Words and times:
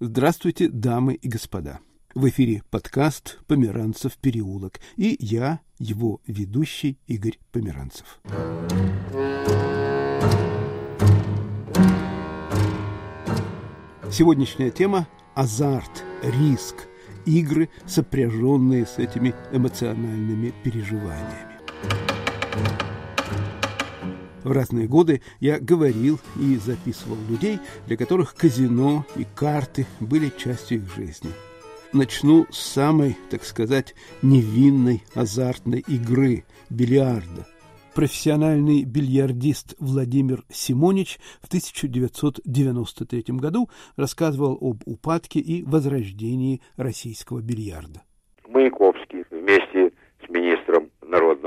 Здравствуйте, 0.00 0.68
дамы 0.68 1.14
и 1.14 1.26
господа. 1.26 1.80
В 2.14 2.28
эфире 2.28 2.62
подкаст 2.70 3.40
«Померанцев 3.48 4.16
переулок» 4.18 4.78
и 4.94 5.16
я, 5.18 5.58
его 5.80 6.20
ведущий 6.24 7.00
Игорь 7.08 7.40
Померанцев. 7.50 8.20
Сегодняшняя 14.08 14.70
тема– 14.70 15.08
азарт, 15.34 16.04
риск, 16.22 16.76
игры, 17.26 17.68
сопряженные 17.84 18.86
с 18.86 18.98
этими 18.98 19.34
эмоциональными 19.50 20.54
переживаниями. 20.62 21.58
В 24.48 24.52
разные 24.52 24.88
годы 24.88 25.20
я 25.40 25.60
говорил 25.60 26.18
и 26.40 26.56
записывал 26.56 27.18
людей, 27.28 27.58
для 27.86 27.98
которых 27.98 28.34
казино 28.34 29.04
и 29.14 29.26
карты 29.34 29.84
были 30.00 30.32
частью 30.38 30.78
их 30.78 30.94
жизни. 30.96 31.28
Начну 31.92 32.46
с 32.50 32.56
самой, 32.56 33.18
так 33.28 33.44
сказать, 33.44 33.94
невинной 34.22 35.02
азартной 35.14 35.84
игры– 35.86 36.46
бильярда. 36.70 37.46
Профессиональный 37.94 38.84
бильярдист 38.84 39.74
Владимир 39.78 40.44
Симонич 40.48 41.18
в 41.42 41.48
1993 41.48 43.24
году 43.36 43.68
рассказывал 43.98 44.56
об 44.58 44.80
упадке 44.86 45.40
и 45.40 45.62
возрождении 45.62 46.62
российского 46.78 47.42
бильярда. 47.42 48.00
Маяковский 48.48 49.24
вместе 49.30 49.77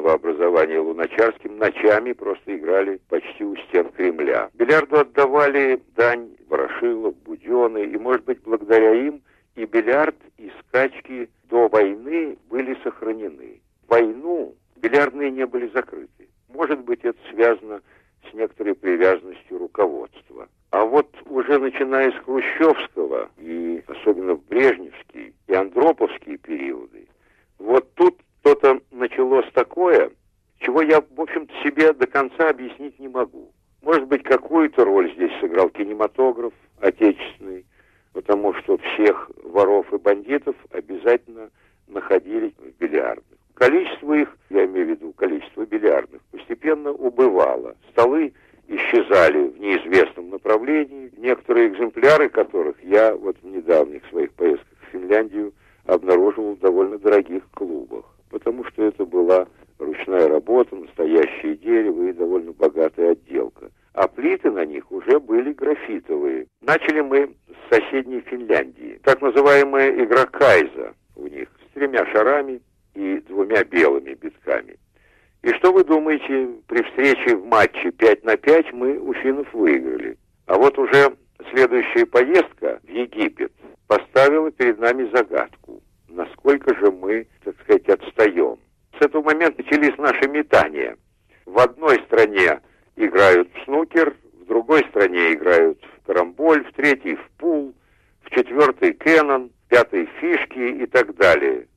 народного 0.02 0.14
образования 0.14 0.80
Луначарским 0.80 1.58
ночами 1.58 2.14
просто 2.14 2.56
играли 2.56 3.00
почти 3.10 3.44
у 3.44 3.56
стен 3.56 3.90
Кремля. 3.92 4.50
Бильярду 4.54 5.00
отдавали 5.00 5.82
дань 5.96 6.30
Ворошилов, 6.48 7.16
Буденный, 7.24 7.86
и, 7.86 7.98
может 7.98 8.24
быть, 8.26 8.42
благодаря 8.44 8.94
им 8.94 9.22
и 9.56 9.66
бильярд, 9.66 10.16
и 10.38 10.52
скачки 10.60 11.30
до 11.50 11.68
войны 11.68 12.38
были 12.50 12.78
сохранены. 12.84 13.62
В 13.86 13.92
войну 13.92 14.56
бильярдные 14.78 15.32
не 15.32 15.46
были 15.46 15.70
закрыты. 15.74 16.28
Может 16.50 16.80
быть, 16.80 17.02
это 17.04 17.20
связано 17.32 17.82
с 18.30 18.34
некоторой 18.34 18.76
привязанностью 18.76 19.58
руководства. 19.58 20.48
А 20.72 20.86
вот 20.86 21.08
уже 21.26 21.60
начиная 21.60 22.12
с 22.12 22.16
Хрущевского 22.24 23.30
и 23.38 23.84
особенно 23.88 24.36
в 24.36 24.46
Брежневские 24.48 25.34
и 25.48 25.54
Андроповские 25.54 26.38
периоды, 26.38 27.08
вот 27.60 27.94
тут 27.96 28.18
что-то 28.42 28.82
началось 28.92 29.46
такое, 29.54 30.12
чего 30.60 30.82
я, 30.82 31.02
в 31.02 31.22
общем-то, 31.22 31.54
себе 31.64 31.94
до 31.94 32.08
конца 32.08 32.50
объяснить 32.50 33.00
не 33.00 33.08
могу. 33.08 33.52
Может 33.82 34.08
быть, 34.08 34.24
какую-то 34.24 34.84
роль 34.84 35.14
здесь 35.14 35.32
сыграл 35.40 35.70
кинематограф 35.70 36.54
отечественный, 36.80 37.66
потому 38.14 38.54
что 38.56 38.78
всех 38.78 39.32
воров 39.44 39.92
и 39.94 39.98
бандитов 39.98 40.56
обязательно 40.72 41.50
находили 41.88 42.54
в 42.58 42.80
бильярдных. 42.80 43.26
Количество 43.54 44.14
их, 44.14 44.36
я 44.50 44.66
имею 44.66 44.88
в 44.88 44.90
виду 44.90 45.14
количество 45.14 45.66
бильярдных, 45.66 46.22
постепенно 46.32 46.92
убывало. 46.92 47.76
Столы 47.92 48.34
исчезали 48.68 49.50
в 49.50 49.60
неизвестном 49.60 50.30
направлении. 50.30 51.12
Некоторые 51.18 51.70
экземпляры 51.70 52.30
которых 52.30 52.84
я 52.84 53.16
вот 53.16 53.38
в 53.42 53.46
недавних 53.46 54.06
своих 54.08 54.32
поездках 54.34 54.78
в 54.82 54.92
Финляндию 54.92 55.54
обнаруживал 55.86 56.56
в 56.56 56.60
довольно 56.60 56.98
дорогих 56.98 57.44
клубах 57.52 58.06
потому 58.32 58.64
что 58.66 58.84
это 58.84 59.06
была 59.06 59.48
ручная 59.78 60.28
работа, 60.28 60.76
настоящее 60.76 61.56
дерево 61.58 62.08
и 62.08 62.14
довольно 62.14 62.54
богатая 62.54 63.12
отделка. 63.12 63.70
А 63.94 64.08
плиты 64.08 64.50
на 64.50 64.66
них 64.66 64.90
уже 64.92 65.20
были 65.20 65.52
графитовые. 65.54 66.48
Начали 66.62 67.02
мы 67.02 67.36
с 67.48 67.76
соседней 67.76 68.22
Финляндии. 68.22 69.00
Так 69.04 69.22
называемая 69.22 70.04
игра 70.04 70.26
Кайза 70.26 70.94
у 71.16 71.28
них 71.28 71.50
с 71.68 71.74
тремя 71.74 72.06
шарами 72.08 72.62
и 72.96 73.22
двумя 73.28 73.64
белыми 73.64 74.14
битками. 74.14 74.78
И 75.44 75.50
что 75.54 75.74
вы 75.74 75.84
думаете, 75.84 76.50
при 76.68 76.84
встрече 76.84 77.36
в 77.36 77.46
матче 77.46 77.92
5 77.92 78.24
на 78.24 78.38
5 78.38 78.74
мы 78.74 78.98
у 78.98 79.14
финнов 79.14 79.52
выиграли. 79.54 80.18
А 80.46 80.56
вот 80.58 80.78
уже 80.78 81.16
следующая 81.52 82.06
поездка 82.06 82.80
в 82.84 82.90
Египет 82.90 83.52
поставила 83.88 84.52
перед 84.52 84.80
нами 84.80 85.10
загадку 85.12 85.61
насколько 86.22 86.76
же 86.76 86.92
мы, 86.92 87.28
так 87.44 87.56
сказать, 87.62 87.88
отстаем. 87.90 88.58
С 89.00 89.06
этого 89.06 89.24
момента 89.24 89.64
начались 89.64 89.98
наши 89.98 90.28
метания. 90.28 90.98
В 91.46 91.58
одной 91.60 92.00
стране 92.06 92.60
играют 92.96 93.50
в 93.54 93.64
снукер, 93.66 94.16
в 94.42 94.46
другой 94.46 94.86
стране 94.90 95.34
играют 95.34 95.84
в 95.84 96.08
карамболь, 96.08 96.64
в 96.66 96.74
третьей 96.74 97.16
в 97.16 97.30
пул, 97.38 97.74
в 98.24 98.30
четвертой 98.30 98.94
кеннон, 98.94 99.50
в 99.50 99.70
пятой 99.70 100.08
фишки 100.20 100.60
и 100.60 100.86
так 100.86 101.16
далее. 101.16 101.68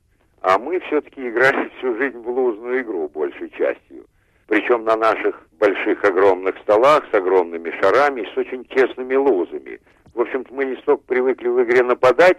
А 0.43 0.59
мы 0.59 0.79
все-таки 0.81 1.29
играли 1.29 1.71
всю 1.79 1.97
жизнь 1.97 2.19
в 2.19 2.29
лузную 2.29 2.83
игру 2.83 3.09
большей 3.09 3.49
частью. 3.51 4.05
Причем 4.47 4.85
на 4.85 4.97
наших 4.97 5.49
больших 5.59 6.05
огромных 6.05 6.59
столах 6.59 7.05
с 7.11 7.15
огромными 7.15 7.71
шарами 7.81 8.21
и 8.21 8.35
с 8.35 8.37
очень 8.37 8.65
тесными 8.67 9.15
лузами. 9.15 9.81
В 10.13 10.21
общем-то, 10.21 10.53
мы 10.53 10.67
не 10.67 10.77
столько 10.77 11.03
привыкли 11.05 11.49
в 11.49 11.63
игре 11.65 11.83
нападать, 11.83 12.39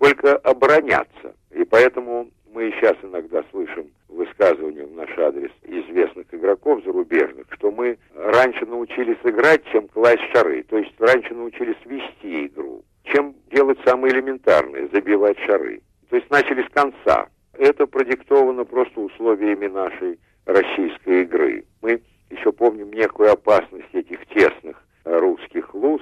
сколько 0.00 0.36
обороняться. 0.36 1.34
И 1.50 1.62
поэтому 1.64 2.30
мы 2.52 2.72
сейчас 2.72 2.96
иногда 3.02 3.44
слышим 3.50 3.90
высказывания 4.08 4.86
в 4.86 4.94
наш 4.94 5.10
адрес 5.18 5.50
известных 5.62 6.26
игроков 6.32 6.82
зарубежных, 6.84 7.46
что 7.50 7.70
мы 7.70 7.98
раньше 8.14 8.64
научились 8.64 9.18
играть, 9.24 9.62
чем 9.70 9.88
класть 9.88 10.22
шары. 10.32 10.62
То 10.64 10.78
есть 10.78 10.92
раньше 10.98 11.34
научились 11.34 11.76
вести 11.84 12.46
игру, 12.46 12.82
чем 13.04 13.34
делать 13.52 13.78
самое 13.84 14.14
элементарное, 14.14 14.88
забивать 14.90 15.38
шары. 15.40 15.82
То 16.08 16.16
есть 16.16 16.30
начали 16.30 16.62
с 16.62 16.70
конца. 16.72 17.28
Это 17.52 17.86
продиктовано 17.86 18.64
просто 18.64 19.00
условиями 19.00 19.66
нашей 19.66 20.18
российской 20.46 21.22
игры. 21.22 21.64
Мы 21.82 22.00
еще 22.30 22.52
помним 22.52 22.90
некую 22.90 23.32
опасность 23.32 23.92
этих 23.92 24.24
тесных 24.28 24.82
русских 25.04 25.74
луз, 25.74 26.00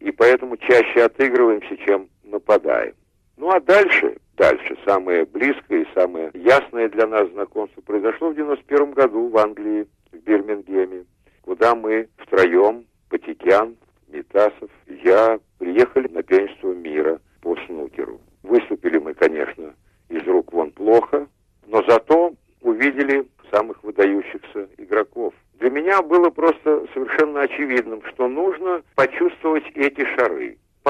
и 0.00 0.10
поэтому 0.10 0.58
чаще 0.58 1.04
отыгрываемся, 1.04 1.76
чем 1.78 2.08
нападаем. 2.24 2.94
Ну 3.38 3.50
а 3.50 3.60
дальше, 3.60 4.16
дальше, 4.36 4.76
самое 4.84 5.24
близкое 5.24 5.82
и 5.82 5.94
самое 5.94 6.32
ясное 6.34 6.88
для 6.88 7.06
нас 7.06 7.30
знакомство 7.30 7.80
произошло 7.82 8.30
в 8.30 8.34
91 8.34 8.90
году 8.90 9.28
в 9.28 9.36
Англии, 9.38 9.86
в 10.10 10.16
Бирмингеме, 10.16 11.04
куда 11.42 11.76
мы 11.76 12.08
втроем, 12.16 12.84
Патикян, 13.08 13.76
Митасов, 14.08 14.70
я, 15.04 15.38
приехали 15.58 16.08
на 16.08 16.24
первенство 16.24 16.72
мира 16.72 17.20
по 17.40 17.56
снукеру. 17.66 18.20
Выступили 18.42 18.98
мы, 18.98 19.14
конечно, 19.14 19.72
из 20.08 20.26
рук 20.26 20.52
вон 20.52 20.72
плохо, 20.72 21.28
но 21.68 21.84
зато 21.88 22.34
увидели 22.60 23.24
самых 23.52 23.84
выдающихся 23.84 24.68
игроков. 24.78 25.32
Для 25.60 25.70
меня 25.70 26.02
было 26.02 26.30
просто 26.30 26.86
совершенно 26.92 27.42
очевидным, 27.42 28.02
что 28.06 28.26
нужно 28.26 28.82
почувствовать 28.96 29.64
эти 29.76 30.04
шары, 30.16 30.58
к 30.82 30.88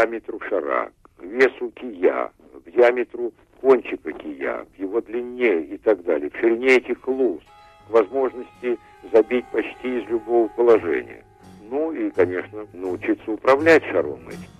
диаметру 0.00 0.40
шара, 0.48 0.90
к 1.18 1.22
весу 1.22 1.70
кия, 1.74 2.30
к 2.64 2.70
диаметру 2.70 3.32
кончика 3.60 4.12
кия, 4.12 4.64
к 4.64 4.78
его 4.78 5.00
длине 5.00 5.62
и 5.62 5.78
так 5.78 6.02
далее, 6.04 6.30
к 6.30 6.36
ширине 6.36 6.76
этих 6.76 7.06
луз, 7.06 7.42
к 7.86 7.90
возможности 7.90 8.78
забить 9.12 9.44
почти 9.52 9.98
из 9.98 10.08
любого 10.08 10.48
положения. 10.48 11.24
Ну 11.68 11.92
и, 11.92 12.10
конечно, 12.10 12.66
научиться 12.72 13.30
управлять 13.30 13.84
шаром 13.84 14.20
этим. 14.28 14.59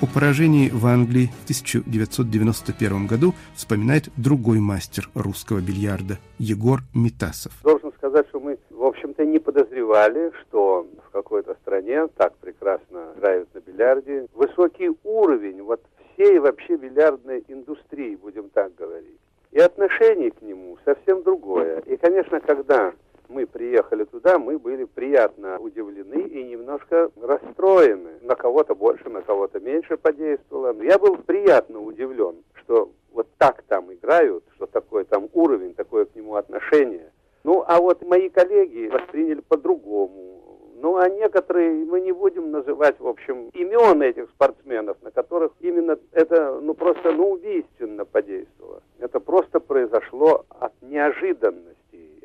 О 0.00 0.06
поражении 0.06 0.70
в 0.70 0.86
Англии 0.86 1.26
в 1.40 1.42
1991 1.42 3.08
году 3.08 3.34
вспоминает 3.56 4.04
другой 4.16 4.60
мастер 4.60 5.10
русского 5.16 5.58
бильярда 5.58 6.18
Егор 6.38 6.82
Митасов. 6.94 7.52
Должен 7.64 7.92
сказать, 7.94 8.28
что 8.28 8.38
мы, 8.38 8.58
в 8.70 8.84
общем-то, 8.84 9.26
не 9.26 9.40
подозревали, 9.40 10.30
что 10.42 10.86
в 11.04 11.10
какой-то 11.10 11.56
стране 11.62 12.06
так 12.16 12.32
прекрасно 12.36 13.08
играют 13.16 13.52
на 13.54 13.58
бильярде. 13.58 14.28
Высокий 14.34 14.90
уровень 15.02 15.62
вот 15.62 15.82
всей 16.14 16.38
вообще 16.38 16.76
бильярдной 16.76 17.42
индустрии, 17.48 18.14
будем 18.14 18.50
так 18.50 18.76
говорить. 18.76 19.18
И 19.50 19.58
отношение 19.58 20.30
к 20.30 20.40
нему 20.42 20.78
совсем 20.84 21.24
другое. 21.24 21.80
И, 21.80 21.96
конечно, 21.96 22.38
когда 22.38 22.92
мы 23.38 23.46
приехали 23.46 24.02
туда, 24.02 24.36
мы 24.36 24.58
были 24.58 24.82
приятно 24.82 25.60
удивлены 25.60 26.22
и 26.22 26.42
немножко 26.42 27.08
расстроены. 27.22 28.18
На 28.22 28.34
кого-то 28.34 28.74
больше, 28.74 29.08
на 29.08 29.22
кого-то 29.22 29.60
меньше 29.60 29.96
подействовало. 29.96 30.72
Но 30.72 30.82
я 30.82 30.98
был 30.98 31.18
приятно 31.18 31.80
удивлен, 31.80 32.42
что 32.54 32.90
вот 33.12 33.28
так 33.38 33.62
там 33.68 33.92
играют, 33.94 34.42
что 34.56 34.66
такой 34.66 35.04
там 35.04 35.28
уровень, 35.34 35.74
такое 35.74 36.06
к 36.06 36.16
нему 36.16 36.34
отношение. 36.34 37.12
Ну, 37.44 37.62
а 37.64 37.80
вот 37.80 38.02
мои 38.02 38.28
коллеги 38.28 38.88
восприняли 38.88 39.40
по-другому. 39.46 40.42
Ну, 40.80 40.96
а 40.96 41.08
некоторые, 41.08 41.84
мы 41.84 42.00
не 42.00 42.10
будем 42.10 42.50
называть, 42.50 42.98
в 42.98 43.06
общем, 43.06 43.50
имен 43.50 44.02
этих 44.02 44.28
спортсменов, 44.30 44.96
на 45.02 45.12
которых 45.12 45.52
именно 45.60 45.96
это, 46.10 46.58
ну, 46.60 46.74
просто, 46.74 47.12
ну, 47.12 47.30
убийственно 47.30 48.04
подействовало. 48.04 48.82
Это 48.98 49.20
просто 49.20 49.60
произошло 49.60 50.44
от 50.48 50.72
неожиданности. 50.82 51.78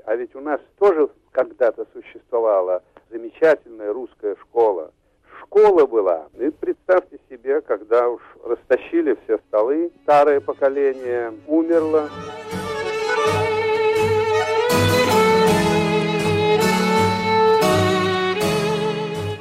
А 0.05 0.15
ведь 0.15 0.35
у 0.35 0.41
нас 0.41 0.59
тоже 0.79 1.09
когда-то 1.31 1.87
существовала 1.93 2.83
замечательная 3.43 3.91
русская 3.91 4.35
школа. 4.37 4.91
Школа 5.41 5.85
была. 5.85 6.27
И 6.39 6.49
представьте 6.49 7.19
себе, 7.29 7.61
когда 7.61 8.07
уж 8.09 8.21
растащили 8.43 9.17
все 9.23 9.37
столы, 9.49 9.91
старое 10.03 10.39
поколение 10.39 11.33
умерло. 11.47 12.09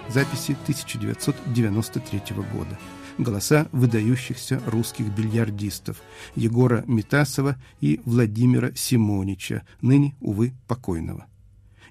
Записи 0.08 0.52
1993 0.64 2.20
года. 2.52 2.78
Голоса 3.18 3.66
выдающихся 3.72 4.60
русских 4.66 5.06
бильярдистов 5.16 5.96
Егора 6.34 6.82
Митасова 6.86 7.54
и 7.80 8.00
Владимира 8.04 8.72
Симонича, 8.74 9.62
ныне, 9.80 10.14
увы, 10.20 10.52
покойного. 10.66 11.26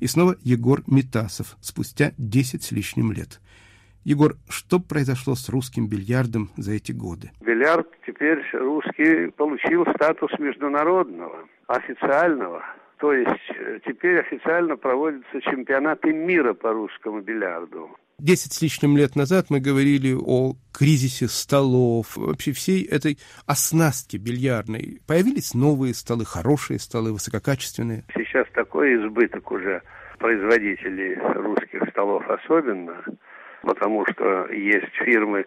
И 0.01 0.07
снова 0.07 0.35
Егор 0.41 0.79
Митасов, 0.87 1.55
спустя 1.61 2.11
10 2.17 2.63
с 2.63 2.71
лишним 2.71 3.11
лет. 3.11 3.39
Егор, 4.03 4.33
что 4.49 4.79
произошло 4.79 5.35
с 5.35 5.47
русским 5.47 5.87
бильярдом 5.87 6.49
за 6.57 6.73
эти 6.73 6.91
годы? 6.91 7.29
Бильярд 7.39 7.87
теперь 8.07 8.43
русский 8.53 9.29
получил 9.29 9.85
статус 9.93 10.31
международного, 10.39 11.47
официального. 11.67 12.63
То 12.97 13.13
есть 13.13 13.51
э, 13.55 13.79
теперь 13.85 14.19
официально 14.19 14.75
проводятся 14.75 15.39
чемпионаты 15.41 16.11
мира 16.11 16.55
по 16.55 16.73
русскому 16.73 17.21
бильярду. 17.21 17.91
Десять 18.23 18.53
с 18.53 18.61
лишним 18.61 18.97
лет 18.97 19.15
назад 19.15 19.47
мы 19.49 19.59
говорили 19.59 20.13
о 20.13 20.53
кризисе 20.71 21.27
столов, 21.27 22.15
вообще 22.15 22.51
всей 22.51 22.85
этой 22.85 23.17
оснастки 23.47 24.15
бильярдной. 24.17 25.01
Появились 25.07 25.55
новые 25.55 25.95
столы, 25.95 26.23
хорошие 26.23 26.77
столы, 26.77 27.13
высококачественные. 27.13 28.03
Сейчас 28.13 28.45
такой 28.53 28.93
избыток 28.93 29.51
уже 29.51 29.81
производителей 30.19 31.15
русских 31.15 31.89
столов 31.89 32.21
особенно, 32.29 33.03
потому 33.63 34.05
что 34.11 34.53
есть 34.53 34.93
фирмы, 35.03 35.45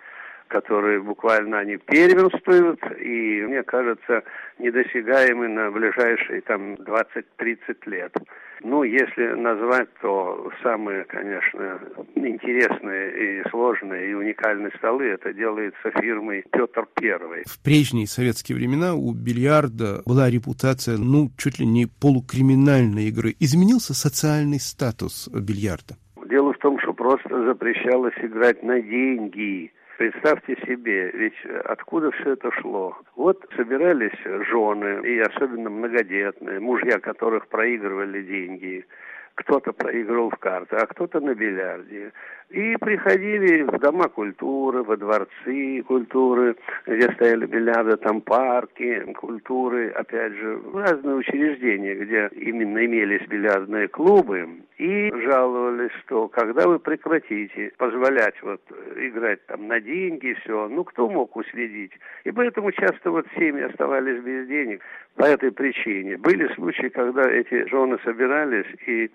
которые 0.54 1.02
буквально 1.02 1.58
они 1.58 1.78
первенствуют, 1.78 2.78
и, 3.00 3.42
мне 3.42 3.64
кажется, 3.64 4.22
недосягаемы 4.60 5.48
на 5.48 5.72
ближайшие 5.72 6.42
там 6.42 6.74
20-30 6.74 7.56
лет. 7.86 8.14
Ну, 8.62 8.84
если 8.84 9.34
назвать, 9.34 9.88
то 10.00 10.48
самые, 10.62 11.06
конечно, 11.06 11.80
интересные 12.14 13.40
и 13.40 13.48
сложные 13.50 14.12
и 14.12 14.14
уникальные 14.14 14.70
столы 14.78 15.06
это 15.06 15.32
делается 15.32 15.90
фирмой 16.00 16.44
Петр 16.52 16.86
Первый. 16.94 17.42
В 17.46 17.60
прежние 17.60 18.06
советские 18.06 18.54
времена 18.54 18.94
у 18.94 19.12
бильярда 19.12 20.02
была 20.06 20.30
репутация, 20.30 20.98
ну, 20.98 21.30
чуть 21.36 21.58
ли 21.58 21.66
не 21.66 21.86
полукриминальной 21.86 23.08
игры. 23.08 23.34
Изменился 23.40 23.92
социальный 23.92 24.60
статус 24.60 25.28
бильярда? 25.28 25.96
Дело 26.30 26.52
в 26.52 26.58
том, 26.58 26.78
что 26.78 26.92
просто 26.92 27.44
запрещалось 27.44 28.14
играть 28.22 28.62
на 28.62 28.80
деньги– 28.80 29.72
Представьте 29.96 30.56
себе, 30.66 31.10
ведь 31.12 31.46
откуда 31.64 32.10
все 32.10 32.32
это 32.32 32.50
шло? 32.52 32.96
Вот 33.14 33.46
собирались 33.56 34.18
жены, 34.24 35.06
и 35.06 35.20
особенно 35.20 35.70
многодетные, 35.70 36.58
мужья 36.58 36.98
которых 36.98 37.46
проигрывали 37.46 38.22
деньги, 38.22 38.84
кто-то 39.36 39.72
проигрывал 39.72 40.30
в 40.30 40.36
карты, 40.38 40.76
а 40.76 40.86
кто-то 40.86 41.20
на 41.20 41.34
бильярде. 41.34 42.12
И 42.50 42.76
приходили 42.76 43.62
в 43.62 43.78
дома 43.78 44.08
культуры, 44.08 44.82
во 44.82 44.96
дворцы 44.96 45.82
культуры, 45.86 46.56
где 46.86 47.10
стояли 47.12 47.46
бильярды, 47.46 47.96
там 47.96 48.20
парки 48.20 49.12
культуры, 49.14 49.88
опять 49.90 50.34
же, 50.34 50.60
разные 50.72 51.16
учреждения, 51.16 51.94
где 51.94 52.28
именно 52.34 52.84
имелись 52.84 53.26
бильярдные 53.26 53.88
клубы, 53.88 54.48
и 54.78 55.10
жаловались, 55.12 55.92
что 56.04 56.28
когда 56.28 56.66
вы 56.66 56.78
прекратите 56.78 57.72
позволять 57.76 58.40
вот 58.42 58.60
играть 58.96 59.44
там 59.46 59.68
на 59.68 59.80
деньги 59.80 60.26
и 60.26 60.34
все, 60.34 60.68
ну 60.68 60.84
кто 60.84 61.08
мог 61.08 61.36
уследить? 61.36 61.92
И 62.24 62.32
поэтому 62.32 62.72
часто 62.72 63.10
вот 63.10 63.26
семьи 63.36 63.62
оставались 63.62 64.22
без 64.22 64.48
денег 64.48 64.82
по 65.16 65.24
этой 65.24 65.52
причине. 65.52 66.16
Были 66.18 66.52
случаи, 66.54 66.88
когда 66.88 67.22
эти 67.22 67.68
жены 67.68 67.98
собирались 68.04 68.66
и 68.86 69.10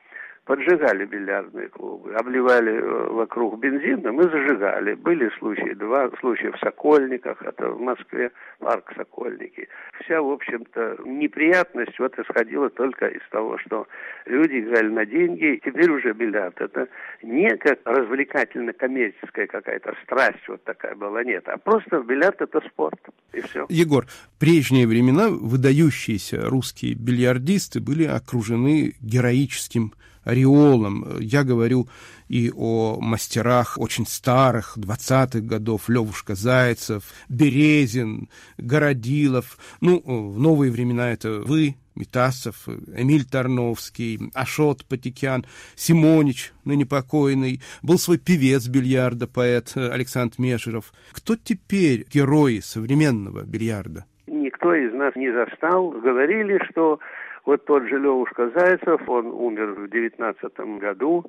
поджигали 0.50 1.06
бильярдные 1.06 1.70
клубы, 1.70 2.16
обливали 2.16 2.74
э, 2.74 3.14
вокруг 3.14 3.60
бензином 3.60 4.20
и 4.20 4.24
зажигали. 4.24 4.96
Были 4.96 5.30
случаи, 5.38 5.76
два 5.76 6.10
случая 6.20 6.52
в 6.52 6.58
Сокольниках, 6.58 7.40
это 7.44 7.70
в 7.70 7.80
Москве, 7.80 8.32
парк 8.58 8.92
Сокольники. 8.96 9.68
Вся, 10.04 10.20
в 10.20 10.32
общем-то, 10.32 11.02
неприятность 11.06 12.00
вот 12.00 12.18
исходила 12.18 12.72
только 12.72 13.06
из 13.06 13.22
того, 13.30 13.60
что 13.60 13.88
люди 14.26 14.62
играли 14.62 14.88
на 14.88 15.06
деньги, 15.06 15.62
теперь 15.64 15.92
уже 15.92 16.14
бильярд. 16.14 16.60
Это 16.60 16.88
не 17.22 17.56
как 17.58 17.82
развлекательно-коммерческая 17.86 19.46
какая-то 19.46 19.94
страсть 20.04 20.48
вот 20.48 20.64
такая 20.64 20.96
была, 20.96 21.24
нет, 21.24 21.48
а 21.48 21.60
просто 21.60 22.00
бильярд 22.00 22.42
это 22.42 22.60
спорт, 22.62 23.00
и 23.34 23.42
все. 23.42 23.68
Егор, 23.70 24.06
в 24.08 24.40
прежние 24.40 24.88
времена 24.88 25.30
выдающиеся 25.30 26.50
русские 26.50 26.96
бильярдисты 26.96 27.80
были 27.80 28.06
окружены 28.06 28.96
героическим 29.00 29.94
ореолом. 30.24 31.20
Я 31.20 31.44
говорю 31.44 31.88
и 32.28 32.52
о 32.56 33.00
мастерах 33.02 33.78
очень 33.78 34.06
старых, 34.06 34.78
20-х 34.78 35.40
годов, 35.40 35.90
Левушка 35.90 36.36
Зайцев, 36.36 37.04
Березин, 37.28 38.30
Городилов. 38.58 39.58
Ну, 39.82 40.02
в 40.06 40.40
новые 40.40 40.72
времена 40.72 41.12
это 41.12 41.42
вы, 41.42 41.76
Митасов, 41.96 42.68
Эмиль 42.96 43.26
Тарновский, 43.26 44.32
Ашот 44.34 44.86
Патикян, 44.86 45.46
Симонич, 45.76 46.54
ныне 46.64 46.86
покойный, 46.86 47.62
был 47.82 47.98
свой 47.98 48.18
певец 48.18 48.68
бильярда, 48.68 49.28
поэт 49.28 49.74
Александр 49.76 50.36
Межеров. 50.38 50.94
Кто 51.12 51.36
теперь 51.36 52.06
герои 52.10 52.60
современного 52.60 53.44
бильярда? 53.44 54.06
Никто 54.28 54.74
из 54.76 54.94
нас 54.94 55.16
не 55.16 55.32
застал. 55.34 55.90
Говорили, 55.90 56.60
что 56.70 57.00
вот 57.46 57.66
тот 57.66 57.84
же 57.84 57.98
Левушка 57.98 58.50
Зайцев, 58.50 59.08
он 59.08 59.28
умер 59.28 59.74
в 59.74 59.90
девятнадцатом 59.90 60.80
году, 60.80 61.26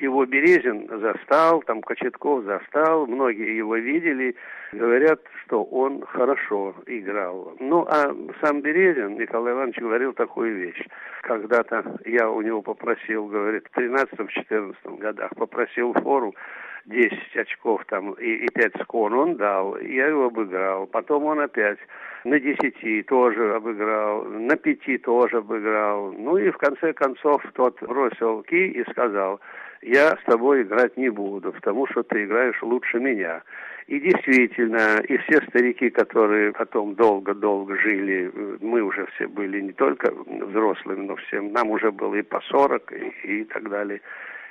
его 0.00 0.24
Березин 0.26 0.88
застал, 0.88 1.62
там 1.62 1.82
Кочетков 1.82 2.44
застал, 2.44 3.06
многие 3.06 3.56
его 3.56 3.76
видели, 3.76 4.36
говорят, 4.72 5.20
что 5.44 5.64
он 5.64 6.02
хорошо 6.06 6.74
играл. 6.86 7.56
Ну, 7.60 7.86
а 7.88 8.14
сам 8.42 8.60
Березин, 8.60 9.18
Николай 9.18 9.52
Иванович, 9.52 9.78
говорил 9.78 10.12
такую 10.12 10.56
вещь. 10.56 10.84
Когда-то 11.22 11.98
я 12.04 12.30
у 12.30 12.40
него 12.42 12.62
попросил, 12.62 13.26
говорит, 13.26 13.66
в 13.72 13.78
13-14 13.78 14.98
годах 14.98 15.30
попросил 15.36 15.92
фору 15.94 16.34
10 16.88 17.36
очков 17.36 17.84
там 17.88 18.12
и, 18.12 18.46
и 18.46 18.48
5 18.48 18.72
скон 18.82 19.12
он 19.12 19.36
дал, 19.36 19.78
я 19.78 20.06
его 20.06 20.26
обыграл. 20.26 20.86
Потом 20.86 21.24
он 21.24 21.40
опять 21.40 21.78
на 22.24 22.40
10 22.40 23.06
тоже 23.06 23.54
обыграл, 23.54 24.24
на 24.24 24.56
5 24.56 25.02
тоже 25.02 25.38
обыграл. 25.38 26.12
Ну 26.12 26.38
и 26.38 26.50
в 26.50 26.56
конце 26.56 26.92
концов 26.92 27.42
тот 27.54 27.80
бросил 27.82 28.42
ки 28.42 28.68
и 28.68 28.90
сказал, 28.90 29.40
я 29.82 30.16
с 30.16 30.24
тобой 30.24 30.62
играть 30.62 30.96
не 30.96 31.08
буду, 31.08 31.52
потому 31.52 31.86
что 31.86 32.02
ты 32.02 32.24
играешь 32.24 32.60
лучше 32.62 32.98
меня. 32.98 33.42
И 33.86 34.00
действительно, 34.00 35.00
и 35.00 35.16
все 35.18 35.40
старики, 35.48 35.88
которые 35.88 36.52
потом 36.52 36.94
долго-долго 36.94 37.76
жили, 37.78 38.30
мы 38.60 38.82
уже 38.82 39.06
все 39.14 39.26
были 39.26 39.60
не 39.60 39.72
только 39.72 40.12
взрослыми, 40.12 41.06
но 41.06 41.16
всем, 41.16 41.52
нам 41.52 41.70
уже 41.70 41.90
было 41.90 42.16
и 42.16 42.22
по 42.22 42.40
40 42.40 42.92
и, 42.92 43.40
и 43.40 43.44
так 43.44 43.68
далее. 43.70 44.00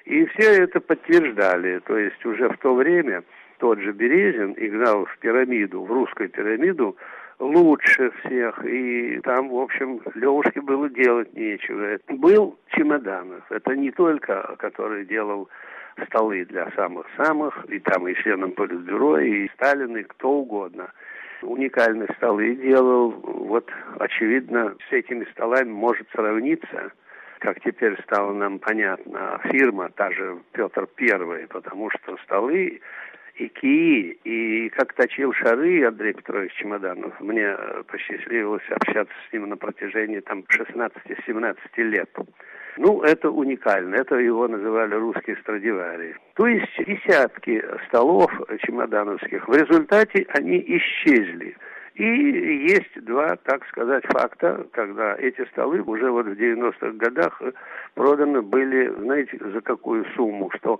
И 0.05 0.25
все 0.25 0.63
это 0.63 0.79
подтверждали. 0.79 1.79
То 1.85 1.97
есть 1.97 2.25
уже 2.25 2.49
в 2.49 2.57
то 2.57 2.73
время 2.73 3.23
тот 3.59 3.79
же 3.79 3.91
Березин 3.91 4.55
играл 4.57 5.05
в 5.05 5.17
пирамиду, 5.19 5.83
в 5.83 5.91
русскую 5.91 6.29
пирамиду, 6.29 6.95
лучше 7.39 8.11
всех. 8.19 8.63
И 8.65 9.19
там, 9.23 9.49
в 9.49 9.59
общем, 9.59 10.01
Левушке 10.15 10.61
было 10.61 10.89
делать 10.89 11.33
нечего. 11.33 11.97
Был 12.09 12.57
Чемоданов. 12.69 13.43
Это 13.51 13.75
не 13.75 13.91
только, 13.91 14.55
который 14.57 15.05
делал 15.05 15.49
столы 16.07 16.45
для 16.45 16.69
самых-самых, 16.71 17.65
и 17.69 17.79
там 17.79 18.07
и 18.07 18.15
членам 18.15 18.51
Политбюро, 18.51 19.19
и 19.19 19.49
Сталин, 19.55 19.97
и 19.97 20.03
кто 20.03 20.29
угодно. 20.31 20.91
Уникальные 21.41 22.09
столы 22.17 22.55
делал. 22.55 23.11
Вот, 23.11 23.69
очевидно, 23.99 24.75
с 24.89 24.93
этими 24.93 25.25
столами 25.31 25.69
может 25.69 26.07
сравниться 26.11 26.91
как 27.39 27.61
теперь 27.61 28.01
стало 28.01 28.33
нам 28.33 28.57
понятно, 28.57 29.39
фирма, 29.51 29.89
та 29.95 30.11
же 30.11 30.39
Петр 30.53 30.87
Первый, 30.95 31.47
потому 31.47 31.89
что 31.91 32.17
столы 32.23 32.81
и 33.37 33.47
кии, 33.49 34.17
и 34.23 34.69
как 34.69 34.93
точил 34.93 35.31
шары 35.33 35.85
Андрей 35.85 36.13
Петрович 36.13 36.53
Чемоданов. 36.53 37.19
Мне 37.19 37.55
посчастливилось 37.87 38.63
общаться 38.69 39.13
с 39.29 39.33
ним 39.33 39.49
на 39.49 39.57
протяжении 39.57 40.19
там 40.21 40.43
16-17 40.49 41.55
лет. 41.77 42.09
Ну, 42.77 43.01
это 43.01 43.29
уникально. 43.29 43.95
Это 43.95 44.15
его 44.15 44.47
называли 44.47 44.95
русские 44.95 45.37
Страдивари. 45.37 46.15
То 46.35 46.47
есть 46.47 46.71
десятки 46.77 47.63
столов 47.87 48.31
чемодановских. 48.65 49.47
В 49.47 49.53
результате 49.53 50.25
они 50.29 50.63
исчезли. 50.67 51.55
И 51.95 52.03
есть 52.03 53.03
два, 53.05 53.35
так 53.37 53.65
сказать, 53.69 54.03
факта, 54.05 54.67
когда 54.71 55.15
эти 55.15 55.43
столы 55.49 55.81
уже 55.81 56.11
вот 56.11 56.27
в 56.27 56.33
90-х 56.33 56.91
годах 56.91 57.41
проданы 57.95 58.43
были, 58.43 58.93
знаете, 58.99 59.39
за 59.39 59.61
какую 59.61 60.05
сумму, 60.15 60.51
что 60.57 60.79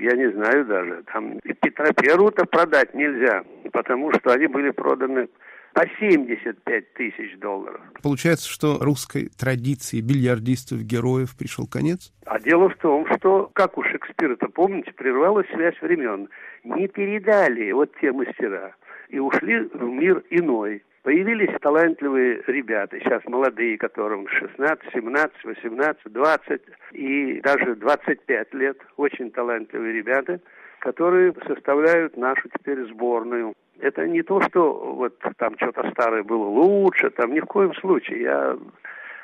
я 0.00 0.12
не 0.16 0.30
знаю 0.32 0.64
даже, 0.64 1.02
там 1.12 1.38
Петра 1.60 1.92
Перву-то 1.92 2.44
продать 2.46 2.94
нельзя, 2.94 3.44
потому 3.72 4.12
что 4.12 4.32
они 4.32 4.46
были 4.46 4.70
проданы 4.70 5.28
по 5.76 5.84
75 6.00 6.94
тысяч 6.94 7.38
долларов. 7.38 7.80
Получается, 8.02 8.48
что 8.48 8.78
русской 8.80 9.28
традиции 9.38 10.00
бильярдистов-героев 10.00 11.36
пришел 11.36 11.66
конец? 11.66 12.14
А 12.24 12.40
дело 12.40 12.70
в 12.70 12.76
том, 12.76 13.06
что, 13.14 13.50
как 13.52 13.76
у 13.76 13.82
Шекспира-то, 13.82 14.48
помните, 14.48 14.92
прервалась 14.92 15.46
связь 15.52 15.78
времен. 15.82 16.28
Не 16.64 16.88
передали 16.88 17.72
вот 17.72 17.92
те 18.00 18.10
мастера 18.10 18.74
и 19.10 19.18
ушли 19.18 19.68
в 19.74 19.82
мир 19.82 20.22
иной. 20.30 20.82
Появились 21.06 21.56
талантливые 21.60 22.42
ребята, 22.48 22.98
сейчас 22.98 23.22
молодые, 23.26 23.78
которым 23.78 24.26
16, 24.26 24.92
17, 24.92 25.44
18, 25.44 26.12
20 26.12 26.62
и 26.90 27.40
даже 27.42 27.76
25 27.76 28.54
лет. 28.54 28.76
Очень 28.96 29.30
талантливые 29.30 29.92
ребята, 29.92 30.40
которые 30.80 31.32
составляют 31.46 32.16
нашу 32.16 32.48
теперь 32.48 32.84
сборную. 32.88 33.54
Это 33.78 34.04
не 34.08 34.22
то, 34.22 34.40
что 34.40 34.94
вот 34.96 35.16
там 35.36 35.54
что-то 35.58 35.88
старое 35.92 36.24
было 36.24 36.44
лучше, 36.44 37.10
там 37.10 37.32
ни 37.34 37.38
в 37.38 37.46
коем 37.46 37.72
случае. 37.74 38.22
Я 38.22 38.58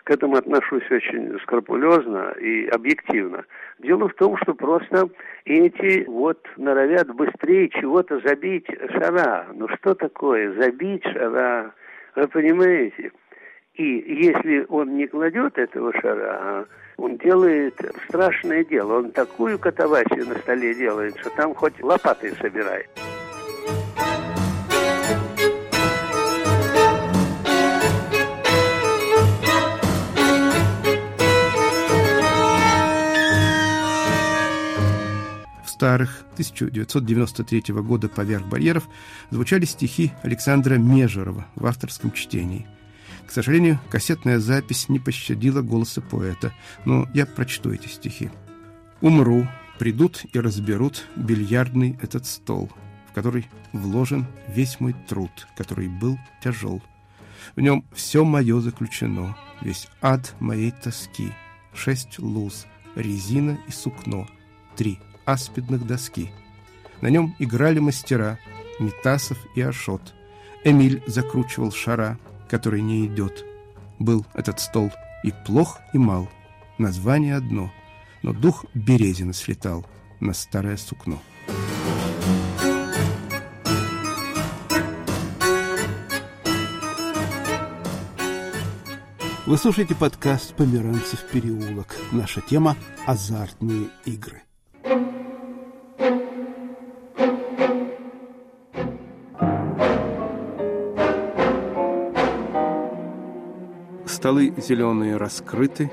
к 0.04 0.10
этому 0.10 0.36
отношусь 0.36 0.90
очень 0.90 1.38
скрупулезно 1.40 2.32
и 2.40 2.66
объективно. 2.66 3.44
Дело 3.78 4.08
в 4.08 4.14
том, 4.14 4.36
что 4.38 4.54
просто 4.54 5.08
эти 5.44 6.04
вот 6.06 6.38
норовят 6.56 7.14
быстрее 7.14 7.68
чего-то 7.68 8.20
забить 8.20 8.66
шара. 8.90 9.46
Ну 9.54 9.68
что 9.68 9.94
такое 9.94 10.52
забить 10.54 11.04
шара? 11.04 11.72
Вы 12.16 12.28
понимаете? 12.28 13.12
И 13.74 13.84
если 13.84 14.66
он 14.68 14.96
не 14.96 15.06
кладет 15.06 15.56
этого 15.56 15.92
шара, 16.00 16.66
он 16.98 17.16
делает 17.16 17.74
страшное 18.06 18.64
дело. 18.64 18.98
Он 18.98 19.12
такую 19.12 19.58
катавасию 19.58 20.26
на 20.26 20.34
столе 20.36 20.74
делает, 20.74 21.16
что 21.18 21.30
там 21.30 21.54
хоть 21.54 21.82
лопатой 21.82 22.32
собирает. 22.32 22.88
Старых 35.82 36.24
1993 36.34 37.74
года 37.82 38.08
«Поверх 38.08 38.46
барьеров» 38.46 38.88
звучали 39.30 39.64
стихи 39.64 40.12
Александра 40.22 40.76
Межерова 40.76 41.48
в 41.56 41.66
авторском 41.66 42.12
чтении. 42.12 42.68
К 43.26 43.32
сожалению, 43.32 43.80
кассетная 43.90 44.38
запись 44.38 44.88
не 44.88 45.00
пощадила 45.00 45.60
голоса 45.60 46.00
поэта, 46.00 46.54
но 46.84 47.08
я 47.14 47.26
прочту 47.26 47.72
эти 47.72 47.88
стихи. 47.88 48.30
«Умру, 49.00 49.48
придут 49.80 50.24
и 50.32 50.38
разберут 50.38 51.04
бильярдный 51.16 51.98
этот 52.00 52.26
стол, 52.26 52.70
в 53.10 53.14
который 53.14 53.48
вложен 53.72 54.26
весь 54.46 54.78
мой 54.78 54.94
труд, 55.08 55.32
который 55.56 55.88
был 55.88 56.16
тяжел. 56.44 56.80
В 57.56 57.60
нем 57.60 57.84
все 57.92 58.24
мое 58.24 58.60
заключено, 58.60 59.36
весь 59.60 59.88
ад 60.00 60.32
моей 60.38 60.70
тоски, 60.70 61.32
шесть 61.74 62.20
луз, 62.20 62.66
резина 62.94 63.58
и 63.66 63.72
сукно, 63.72 64.28
три 64.76 65.00
аспидных 65.24 65.86
доски. 65.86 66.30
На 67.00 67.08
нем 67.08 67.34
играли 67.38 67.78
мастера 67.78 68.38
Митасов 68.78 69.38
и 69.54 69.60
Ашот. 69.60 70.14
Эмиль 70.64 71.02
закручивал 71.06 71.72
шара, 71.72 72.18
который 72.48 72.82
не 72.82 73.06
идет. 73.06 73.44
Был 73.98 74.24
этот 74.34 74.60
стол 74.60 74.92
и 75.24 75.32
плох, 75.46 75.80
и 75.92 75.98
мал. 75.98 76.28
Название 76.78 77.36
одно, 77.36 77.72
но 78.22 78.32
дух 78.32 78.64
Березина 78.74 79.32
слетал 79.32 79.86
на 80.20 80.32
старое 80.32 80.76
сукно. 80.76 81.20
Вы 89.44 89.58
слушаете 89.58 89.94
подкаст 89.94 90.54
«Померанцев 90.54 91.26
переулок». 91.30 91.96
Наша 92.12 92.40
тема– 92.40 92.76
азартные 93.06 93.88
игры. 94.06 94.42
Столы 104.22 104.54
зеленые 104.56 105.16
раскрыты, 105.16 105.90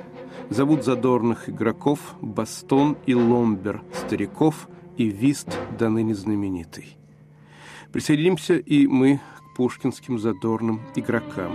зовут 0.52 0.84
задорных 0.84 1.50
игроков 1.50 2.00
Бастон 2.22 2.96
и 3.08 3.16
Ломбер, 3.16 3.82
стариков 3.92 4.68
и 4.98 5.06
Вист 5.10 5.58
до 5.80 5.90
ныне 5.90 6.14
знаменитый. 6.14 6.96
Присоединимся 7.92 8.54
и 8.54 8.86
мы 8.86 9.18
к 9.18 9.56
пушкинским 9.56 10.20
задорным 10.20 10.80
игрокам. 10.96 11.54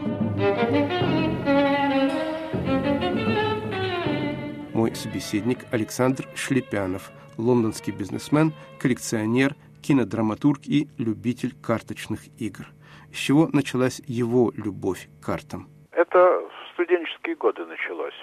Мой 4.72 4.96
собеседник 4.96 5.66
Александр 5.70 6.28
Шлепянов, 6.34 7.12
лондонский 7.36 7.92
бизнесмен, 7.92 8.52
коллекционер, 8.80 9.54
кинодраматург 9.80 10.62
и 10.66 10.88
любитель 10.98 11.54
карточных 11.54 12.22
игр. 12.36 12.66
С 13.12 13.16
чего 13.16 13.48
началась 13.52 14.02
его 14.08 14.52
любовь 14.56 15.08
к 15.20 15.24
картам? 15.24 15.68
Это 15.92 16.40
студенческие 16.74 17.36
годы 17.36 17.64
началось. 17.64 18.14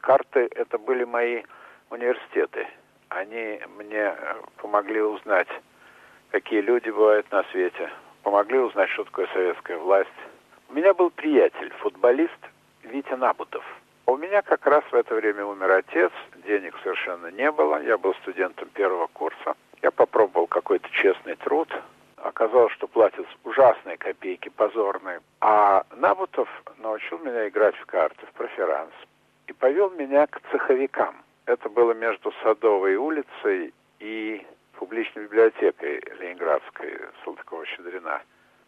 Карты 0.00 0.48
это 0.54 0.78
были 0.78 1.04
мои 1.04 1.42
университеты. 1.90 2.66
Они 3.08 3.60
мне 3.76 4.14
э, 4.16 4.34
помогли 4.56 5.00
узнать, 5.00 5.48
какие 6.30 6.60
люди 6.60 6.90
бывают 6.90 7.30
на 7.32 7.42
свете, 7.44 7.90
помогли 8.22 8.58
узнать, 8.58 8.88
что 8.90 9.04
такое 9.04 9.26
советская 9.32 9.78
власть. 9.78 10.08
У 10.68 10.74
меня 10.74 10.94
был 10.94 11.10
приятель, 11.10 11.70
футболист 11.80 12.38
Витя 12.84 13.14
Набутов. 13.14 13.64
У 14.06 14.16
меня 14.16 14.42
как 14.42 14.66
раз 14.66 14.84
в 14.90 14.94
это 14.94 15.14
время 15.14 15.44
умер 15.44 15.70
отец, 15.70 16.12
денег 16.46 16.74
совершенно 16.82 17.28
не 17.28 17.50
было, 17.50 17.82
я 17.82 17.98
был 17.98 18.14
студентом 18.14 18.68
первого 18.68 19.08
курса. 19.08 19.54
Я 19.82 19.90
попробовал 19.90 20.46
какой-то 20.46 20.88
честный 20.90 21.36
труд, 21.36 21.68
оказалось, 22.24 22.72
что 22.74 22.86
платят 22.86 23.26
ужасные 23.44 23.96
копейки, 23.96 24.48
позорные. 24.48 25.20
А 25.40 25.84
Набутов 25.96 26.48
научил 26.78 27.18
меня 27.18 27.48
играть 27.48 27.76
в 27.76 27.86
карты, 27.86 28.26
в 28.26 28.32
проферанс. 28.32 28.92
И 29.46 29.52
повел 29.52 29.90
меня 29.90 30.26
к 30.26 30.40
цеховикам. 30.50 31.16
Это 31.46 31.68
было 31.68 31.92
между 31.92 32.32
Садовой 32.42 32.96
улицей 32.96 33.72
и 34.00 34.46
публичной 34.74 35.24
библиотекой 35.24 36.02
Ленинградской 36.20 36.98
Салтыкова-Щедрина. 37.24 38.20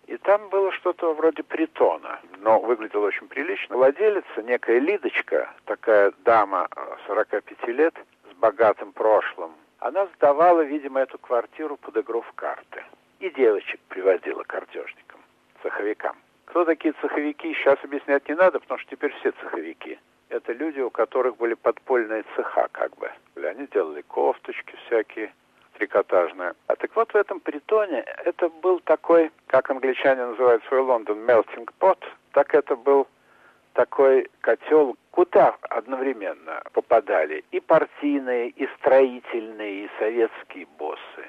И 0.07 0.17
там 0.17 0.49
было 0.49 0.73
что-то 0.73 1.15
вроде 1.15 1.43
притона, 1.43 2.19
но 2.39 2.59
выглядело 2.59 3.07
очень 3.07 3.29
прилично. 3.29 3.77
Владелица, 3.77 4.43
некая 4.43 4.79
Лидочка, 4.79 5.51
такая 5.67 6.13
дама 6.25 6.69
45 7.07 7.69
лет, 7.69 7.95
с 8.31 8.35
богатым 8.35 8.93
прошлым, 8.93 9.53
она 9.79 10.07
сдавала, 10.17 10.63
видимо, 10.63 11.01
эту 11.01 11.19
квартиру 11.19 11.77
под 11.77 11.97
игру 11.99 12.23
в 12.23 12.33
карты 12.33 12.83
и 13.21 13.31
девочек 13.31 13.81
привозила 13.89 14.43
картежникам, 14.45 15.21
цеховикам. 15.63 16.17
Кто 16.47 16.65
такие 16.65 16.95
цеховики, 17.01 17.55
сейчас 17.55 17.79
объяснять 17.85 18.29
не 18.29 18.35
надо, 18.35 18.59
потому 18.59 18.81
что 18.81 18.91
теперь 18.91 19.13
все 19.21 19.31
цеховики. 19.33 19.99
Это 20.31 20.53
люди, 20.53 20.81
у 20.81 20.91
которых 20.91 21.37
были 21.37 21.55
подпольные 21.55 22.25
цеха, 22.35 22.69
как 22.73 22.97
бы. 22.97 23.11
Они 23.37 23.67
делали 23.69 24.01
кофточки 24.03 24.75
всякие, 24.87 25.33
трикотажные. 25.75 26.55
А 26.67 26.77
так 26.77 26.95
вот 26.97 27.13
в 27.13 27.17
этом 27.17 27.41
притоне 27.41 28.05
это 28.25 28.49
был 28.49 28.81
такой, 28.81 29.31
как 29.47 29.71
англичане 29.71 30.27
называют 30.27 30.65
свой 30.65 30.81
Лондон, 30.81 31.19
melting 31.19 31.69
pot, 31.79 32.03
так 32.33 32.55
это 32.55 32.75
был 32.75 33.07
такой 33.75 34.29
котел, 34.41 34.97
куда 35.11 35.57
одновременно 35.69 36.63
попадали 36.73 37.45
и 37.51 37.61
партийные, 37.61 38.49
и 38.49 38.67
строительные, 38.79 39.85
и 39.85 39.91
советские 39.99 40.67
боссы 40.79 41.25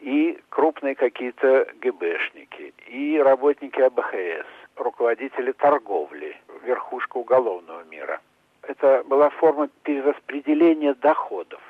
и 0.00 0.38
крупные 0.50 0.94
какие-то 0.94 1.68
ГБшники, 1.80 2.74
и 2.88 3.18
работники 3.18 3.80
АБХС, 3.80 4.46
руководители 4.76 5.52
торговли, 5.52 6.36
верхушка 6.64 7.16
уголовного 7.16 7.84
мира. 7.84 8.20
Это 8.62 9.04
была 9.06 9.30
форма 9.30 9.68
перераспределения 9.84 10.94
доходов. 10.94 11.60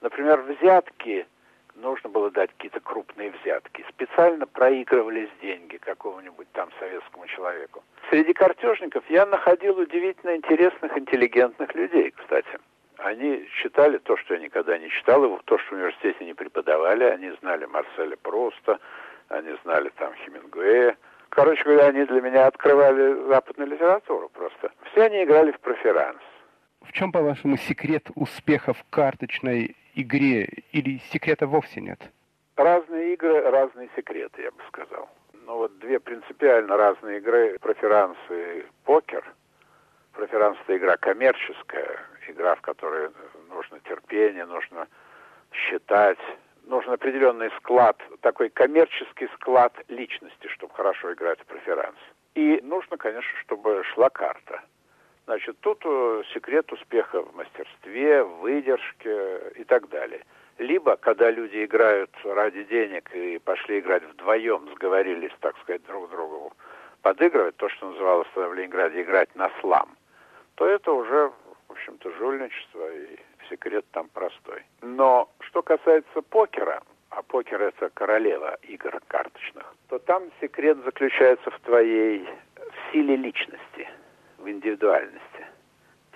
Например, 0.00 0.40
взятки, 0.42 1.26
нужно 1.74 2.08
было 2.10 2.30
дать 2.30 2.50
какие-то 2.52 2.80
крупные 2.80 3.30
взятки, 3.30 3.84
специально 3.88 4.46
проигрывались 4.46 5.30
деньги 5.42 5.76
какому-нибудь 5.76 6.50
там 6.52 6.70
советскому 6.78 7.26
человеку. 7.26 7.82
Среди 8.10 8.32
картежников 8.32 9.04
я 9.10 9.26
находил 9.26 9.78
удивительно 9.78 10.36
интересных, 10.36 10.96
интеллигентных 10.96 11.74
людей, 11.74 12.12
кстати. 12.12 12.58
Они 12.98 13.48
читали 13.62 13.98
то, 13.98 14.16
что 14.16 14.34
я 14.34 14.40
никогда 14.40 14.76
не 14.76 14.90
читал, 14.90 15.24
и 15.24 15.38
то, 15.44 15.58
что 15.58 15.70
в 15.70 15.78
университете 15.78 16.24
не 16.24 16.34
преподавали. 16.34 17.04
Они 17.04 17.30
знали 17.40 17.64
Марселя 17.66 18.16
Пруста, 18.16 18.78
они 19.28 19.56
знали 19.62 19.90
там 19.96 20.12
Хемингуэя. 20.14 20.96
Короче 21.28 21.62
говоря, 21.62 21.86
они 21.88 22.04
для 22.04 22.20
меня 22.20 22.46
открывали 22.46 23.28
западную 23.28 23.70
литературу 23.70 24.28
просто. 24.30 24.72
Все 24.90 25.02
они 25.02 25.22
играли 25.22 25.52
в 25.52 25.60
проферанс. 25.60 26.20
В 26.80 26.92
чем, 26.92 27.12
по-вашему, 27.12 27.56
секрет 27.56 28.08
успеха 28.14 28.72
в 28.72 28.82
карточной 28.90 29.76
игре 29.94 30.48
или 30.72 31.00
секрета 31.12 31.46
вовсе 31.46 31.80
нет? 31.80 32.00
Разные 32.56 33.14
игры, 33.14 33.42
разные 33.42 33.88
секреты, 33.94 34.42
я 34.42 34.50
бы 34.50 34.62
сказал. 34.68 35.08
Ну 35.46 35.56
вот 35.56 35.78
две 35.78 36.00
принципиально 36.00 36.76
разные 36.76 37.18
игры, 37.18 37.58
проферанс 37.60 38.16
и 38.30 38.64
покер. 38.84 39.24
Проферанс– 40.12 40.58
это 40.64 40.76
игра 40.76 40.96
коммерческая, 40.96 42.00
игра, 42.30 42.54
в 42.54 42.60
которой 42.60 43.10
нужно 43.48 43.80
терпение, 43.80 44.44
нужно 44.46 44.86
считать, 45.52 46.18
нужен 46.64 46.92
определенный 46.92 47.50
склад, 47.58 47.96
такой 48.20 48.50
коммерческий 48.50 49.28
склад 49.36 49.72
личности, 49.88 50.48
чтобы 50.48 50.74
хорошо 50.74 51.12
играть 51.12 51.40
в 51.40 51.46
преферанс. 51.46 51.98
И 52.34 52.60
нужно, 52.62 52.96
конечно, 52.96 53.38
чтобы 53.40 53.82
шла 53.84 54.10
карта. 54.10 54.62
Значит, 55.26 55.58
тут 55.60 55.82
э, 55.84 56.22
секрет 56.32 56.72
успеха 56.72 57.22
в 57.22 57.34
мастерстве, 57.34 58.22
в 58.22 58.38
выдержке 58.38 59.52
и 59.56 59.64
так 59.64 59.88
далее. 59.88 60.24
Либо, 60.56 60.96
когда 60.96 61.30
люди 61.30 61.64
играют 61.64 62.10
ради 62.24 62.64
денег 62.64 63.14
и 63.14 63.38
пошли 63.38 63.78
играть 63.78 64.02
вдвоем, 64.04 64.68
сговорились, 64.74 65.32
так 65.40 65.56
сказать, 65.58 65.84
друг 65.84 66.10
другу 66.10 66.52
подыгрывать, 67.02 67.56
то, 67.56 67.68
что 67.68 67.90
называлось 67.90 68.28
в 68.34 68.54
Ленинграде 68.54 69.02
играть 69.02 69.34
на 69.34 69.50
слам, 69.60 69.96
то 70.56 70.66
это 70.66 70.92
уже, 70.92 71.30
общем-то, 71.78 72.10
жульничество, 72.18 72.92
и 72.92 73.16
секрет 73.48 73.84
там 73.92 74.08
простой. 74.08 74.62
Но 74.82 75.28
что 75.40 75.62
касается 75.62 76.22
покера, 76.22 76.82
а 77.10 77.22
покер 77.22 77.62
это 77.62 77.90
королева 77.94 78.58
игр 78.62 79.00
карточных, 79.06 79.74
то 79.88 79.98
там 79.98 80.24
секрет 80.40 80.78
заключается 80.84 81.50
в 81.50 81.60
твоей 81.60 82.28
силе 82.90 83.16
личности, 83.16 83.88
в 84.38 84.48
индивидуальности. 84.48 85.46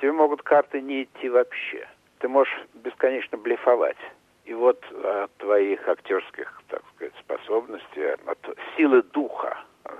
Тебе 0.00 0.12
могут 0.12 0.42
карты 0.42 0.80
не 0.80 1.04
идти 1.04 1.28
вообще. 1.28 1.88
Ты 2.18 2.28
можешь 2.28 2.54
бесконечно 2.74 3.38
блефовать. 3.38 3.96
И 4.44 4.54
вот 4.54 4.84
от 4.92 5.32
твоих 5.36 5.86
актерских, 5.86 6.60
так 6.68 6.82
сказать, 6.94 7.14
способностей, 7.20 8.16
от 8.26 8.58
силы 8.76 9.02
духа 9.02 9.56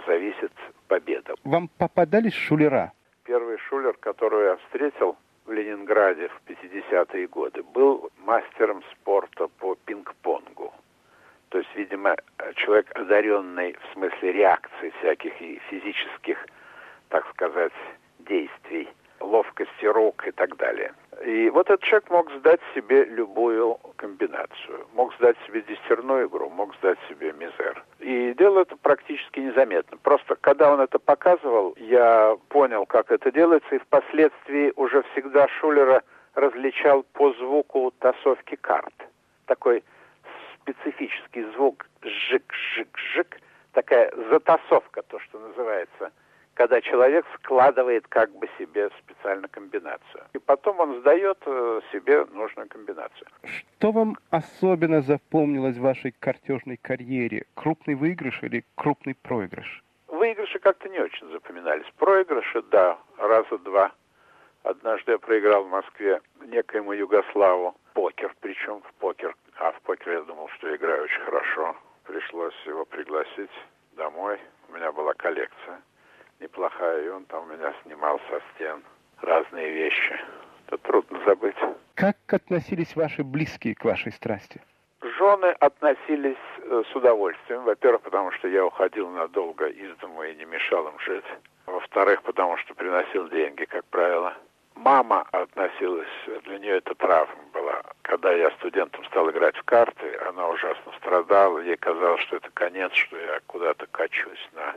зависит 0.06 0.52
победа. 0.88 1.34
Вам 1.44 1.68
попадались 1.78 2.34
шулера? 2.34 2.92
Первый 3.24 3.56
шулер, 3.58 3.96
который 3.98 4.46
я 4.46 4.56
встретил 4.56 5.16
в 5.52 5.54
Ленинграде 5.54 6.28
в 6.28 6.50
50-е 6.50 7.26
годы, 7.26 7.62
был 7.62 8.10
мастером 8.24 8.82
спорта 8.92 9.48
по 9.58 9.76
пинг-понгу. 9.84 10.72
То 11.50 11.58
есть, 11.58 11.68
видимо, 11.74 12.16
человек 12.54 12.90
одаренный 12.96 13.74
в 13.74 13.92
смысле 13.92 14.32
реакций 14.32 14.92
всяких 14.98 15.38
и 15.42 15.60
физических, 15.68 16.46
так 17.10 17.28
сказать, 17.34 17.72
действий– 18.20 18.88
ловкости 19.22 19.86
рук 19.86 20.26
и 20.26 20.30
так 20.30 20.56
далее. 20.56 20.92
И 21.24 21.50
вот 21.50 21.70
этот 21.70 21.82
человек 21.82 22.10
мог 22.10 22.30
сдать 22.32 22.60
себе 22.74 23.04
любую 23.04 23.78
комбинацию. 23.96 24.86
Мог 24.94 25.14
сдать 25.14 25.36
себе 25.46 25.62
десятерную 25.62 26.28
игру, 26.28 26.50
мог 26.50 26.74
сдать 26.76 26.98
себе 27.08 27.32
мизер. 27.32 27.84
И 28.00 28.34
делал 28.34 28.58
это 28.58 28.76
практически 28.76 29.40
незаметно. 29.40 29.96
Просто 29.98 30.34
когда 30.36 30.72
он 30.72 30.80
это 30.80 30.98
показывал, 30.98 31.74
я 31.78 32.36
понял, 32.48 32.86
как 32.86 33.10
это 33.10 33.30
делается, 33.30 33.74
и 33.74 33.78
впоследствии 33.78 34.72
уже 34.76 35.02
всегда 35.12 35.46
Шулера 35.48 36.02
различал 36.34 37.04
по 37.12 37.32
звуку 37.34 37.92
тасовки 37.98 38.56
карт. 38.56 38.94
Такой 39.46 39.84
специфический 40.60 41.44
звук 41.54 41.86
жик-жик-жик, 42.02 43.38
такая 43.72 44.12
затасовка, 44.30 45.02
то, 45.02 45.20
что 45.20 45.38
называется– 45.38 46.10
когда 46.54 46.80
человек 46.80 47.24
складывает 47.38 48.06
как 48.08 48.30
бы 48.36 48.48
себе 48.58 48.90
специально 48.98 49.48
комбинацию. 49.48 50.24
И 50.34 50.38
потом 50.38 50.80
он 50.80 51.00
сдает 51.00 51.38
э, 51.46 51.80
себе 51.92 52.24
нужную 52.26 52.68
комбинацию. 52.68 53.26
Что 53.44 53.92
вам 53.92 54.18
особенно 54.30 55.02
запомнилось 55.02 55.76
в 55.76 55.82
вашей 55.82 56.12
картежной 56.12 56.76
карьере? 56.76 57.46
Крупный 57.54 57.94
выигрыш 57.94 58.42
или 58.42 58.64
крупный 58.74 59.14
проигрыш? 59.14 59.82
Выигрыши 60.08 60.58
как-то 60.58 60.88
не 60.88 61.00
очень 61.00 61.30
запоминались. 61.32 61.86
Проигрыши, 61.96 62.62
да, 62.70 62.98
раза 63.16 63.58
два. 63.58 63.92
Однажды 64.62 65.12
я 65.12 65.18
проиграл 65.18 65.64
в 65.64 65.70
Москве 65.70 66.20
некоему 66.46 66.92
Югославу 66.92 67.74
покер, 67.94 68.34
причем 68.40 68.82
в 68.82 68.92
покер. 69.00 69.34
А 69.58 69.72
в 69.72 69.80
покер 69.82 70.12
я 70.12 70.22
думал, 70.22 70.48
что 70.50 70.74
играю 70.74 71.04
очень 71.04 71.20
хорошо. 71.22 71.76
Пришлось 72.04 72.54
его 72.66 72.84
пригласить 72.84 73.50
домой. 73.96 74.38
У 74.68 74.74
меня 74.74 74.92
была 74.92 75.14
коллекция 75.14 75.80
неплохая, 76.42 77.04
и 77.04 77.08
он 77.08 77.24
там 77.24 77.44
у 77.44 77.52
меня 77.52 77.72
снимал 77.82 78.20
со 78.30 78.40
стен 78.54 78.82
разные 79.20 79.70
вещи. 79.70 80.20
Это 80.66 80.78
трудно 80.78 81.20
забыть. 81.24 81.56
Как 81.94 82.16
относились 82.28 82.96
ваши 82.96 83.22
близкие 83.22 83.74
к 83.74 83.84
вашей 83.84 84.12
страсти? 84.12 84.60
Жены 85.18 85.54
относились 85.60 86.36
э, 86.58 86.82
с 86.90 86.96
удовольствием. 86.96 87.62
Во-первых, 87.64 88.02
потому 88.02 88.30
что 88.32 88.48
я 88.48 88.64
уходил 88.64 89.08
надолго 89.10 89.66
из 89.66 89.96
дома 89.96 90.26
и 90.26 90.34
не 90.36 90.44
мешал 90.44 90.88
им 90.88 90.98
жить. 91.00 91.24
Во-вторых, 91.66 92.22
потому 92.22 92.56
что 92.58 92.74
приносил 92.74 93.28
деньги, 93.28 93.64
как 93.64 93.84
правило. 93.86 94.34
Мама 94.74 95.26
относилась, 95.32 96.08
для 96.44 96.58
нее 96.58 96.78
это 96.78 96.94
травма 96.94 97.42
была. 97.52 97.82
Когда 98.02 98.32
я 98.32 98.50
студентом 98.52 99.04
стал 99.04 99.30
играть 99.30 99.56
в 99.56 99.62
карты, 99.64 100.18
она 100.28 100.48
ужасно 100.48 100.92
страдала. 100.98 101.58
Ей 101.58 101.76
казалось, 101.76 102.22
что 102.22 102.36
это 102.36 102.48
конец, 102.54 102.92
что 102.94 103.16
я 103.18 103.40
куда-то 103.46 103.86
качусь 103.88 104.48
на 104.54 104.74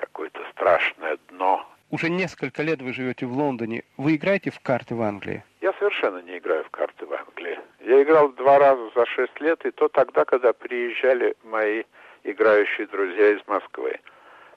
какое-то 0.00 0.40
страшное 0.52 1.18
дно. 1.28 1.66
Уже 1.90 2.08
несколько 2.08 2.62
лет 2.62 2.80
вы 2.82 2.92
живете 2.92 3.26
в 3.26 3.32
Лондоне. 3.32 3.82
Вы 3.96 4.16
играете 4.16 4.50
в 4.50 4.60
карты 4.60 4.94
в 4.94 5.02
Англии? 5.02 5.42
Я 5.60 5.72
совершенно 5.74 6.18
не 6.18 6.38
играю 6.38 6.64
в 6.64 6.70
карты 6.70 7.04
в 7.04 7.12
Англии. 7.12 7.58
Я 7.80 8.02
играл 8.02 8.28
два 8.30 8.58
раза 8.58 8.90
за 8.94 9.06
шесть 9.06 9.40
лет, 9.40 9.64
и 9.66 9.72
то 9.72 9.88
тогда, 9.88 10.24
когда 10.24 10.52
приезжали 10.52 11.34
мои 11.42 11.82
играющие 12.22 12.86
друзья 12.86 13.30
из 13.32 13.40
Москвы. 13.48 13.98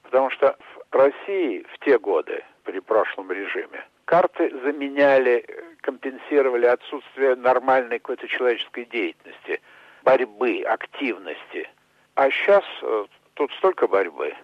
Потому 0.04 0.30
что 0.30 0.56
в 0.92 0.96
России 0.96 1.66
в 1.74 1.80
те 1.84 1.98
годы, 1.98 2.44
при 2.64 2.80
прошлом 2.80 3.32
режиме, 3.32 3.84
карты 4.06 4.52
заменяли, 4.64 5.46
компенсировали 5.82 6.68
отсутствие 6.68 7.36
нормальной 7.36 7.98
какой-то 7.98 8.28
человеческой 8.28 8.86
деятельности, 8.86 9.60
борьбы, 10.04 10.62
активности. 10.62 11.68
А 12.14 12.30
сейчас 12.30 12.64
э, 12.84 13.06
тут 13.34 13.52
столько 13.54 13.88
борьбы 13.88 14.36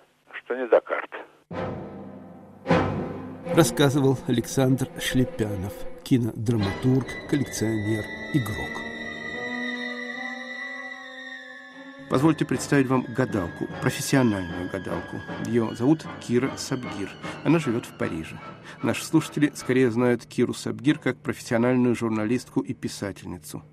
что 0.50 0.56
не 0.56 0.68
до 0.68 0.82
карт. 0.82 1.12
Рассказывал 3.56 4.18
Александр 4.28 4.88
Шлепянов, 5.00 5.74
кинодраматург, 6.04 7.08
коллекционер, 7.30 8.04
игрок. 8.34 8.82
Позвольте 12.10 12.46
представить 12.46 12.88
вам 12.88 13.06
гадалку, 13.16 13.68
профессиональную 13.82 14.72
гадалку. 14.72 15.18
Ее 15.46 15.76
зовут 15.76 16.08
Кира 16.20 16.52
Сабгир. 16.58 17.12
Она 17.44 17.60
живет 17.60 17.86
в 17.86 17.96
Париже. 18.00 18.40
Наши 18.82 19.06
слушатели 19.06 19.52
скорее 19.54 19.92
знают 19.92 20.26
Киру 20.26 20.56
Сабгир 20.56 20.98
как 20.98 21.18
профессиональную 21.22 21.94
журналистку 21.94 22.62
и 22.62 22.74
писательницу. 22.74 23.64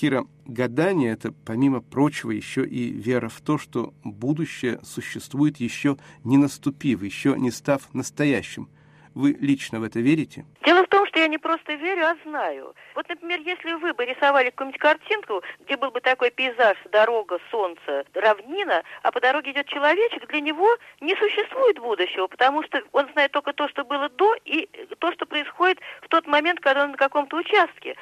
Кира, 0.00 0.26
гадание– 0.46 1.12
это, 1.14 1.32
помимо 1.44 1.80
прочего, 1.80 2.30
еще 2.30 2.64
и 2.64 2.92
вера 2.92 3.28
в 3.28 3.40
то, 3.40 3.58
что 3.58 3.92
будущее 4.04 4.78
существует 4.84 5.56
еще 5.56 5.96
не 6.22 6.36
наступив, 6.36 7.02
еще 7.02 7.34
не 7.36 7.50
став 7.50 7.82
настоящим. 7.94 8.68
Вы 9.14 9.36
лично 9.40 9.80
в 9.80 9.82
это 9.82 9.98
верите? 9.98 10.44
Дело 10.64 10.84
в 10.84 10.88
том, 10.88 11.04
что 11.08 11.18
я 11.18 11.26
не 11.26 11.38
просто 11.38 11.72
верю, 11.74 12.06
а 12.06 12.16
знаю. 12.24 12.76
Вот, 12.94 13.08
например, 13.08 13.40
если 13.40 13.72
вы 13.72 13.92
бы 13.92 14.04
рисовали 14.04 14.50
какую-нибудь 14.50 14.80
картинку, 14.80 15.42
где 15.64 15.76
был 15.76 15.90
бы 15.90 16.00
такой 16.00 16.30
пейзаж, 16.30 16.76
дорога, 16.92 17.40
солнце, 17.50 18.04
равнина, 18.14 18.84
а 19.02 19.10
по 19.10 19.20
дороге 19.20 19.50
идет 19.50 19.66
человечек, 19.66 20.28
для 20.28 20.40
него 20.40 20.76
не 21.00 21.16
существует 21.16 21.80
будущего, 21.80 22.28
потому 22.28 22.62
что 22.62 22.80
он 22.92 23.08
знает 23.14 23.32
только 23.32 23.52
то, 23.52 23.66
что 23.66 23.84
было 23.84 24.08
до, 24.10 24.36
и 24.44 24.68
то, 25.00 25.10
что 25.10 25.26
происходит 25.26 25.80
в 26.02 26.08
тот 26.08 26.28
момент, 26.28 26.60
когда 26.60 26.84
он 26.84 26.92
на 26.92 26.96
каком-то 26.96 27.36
участке. 27.38 27.96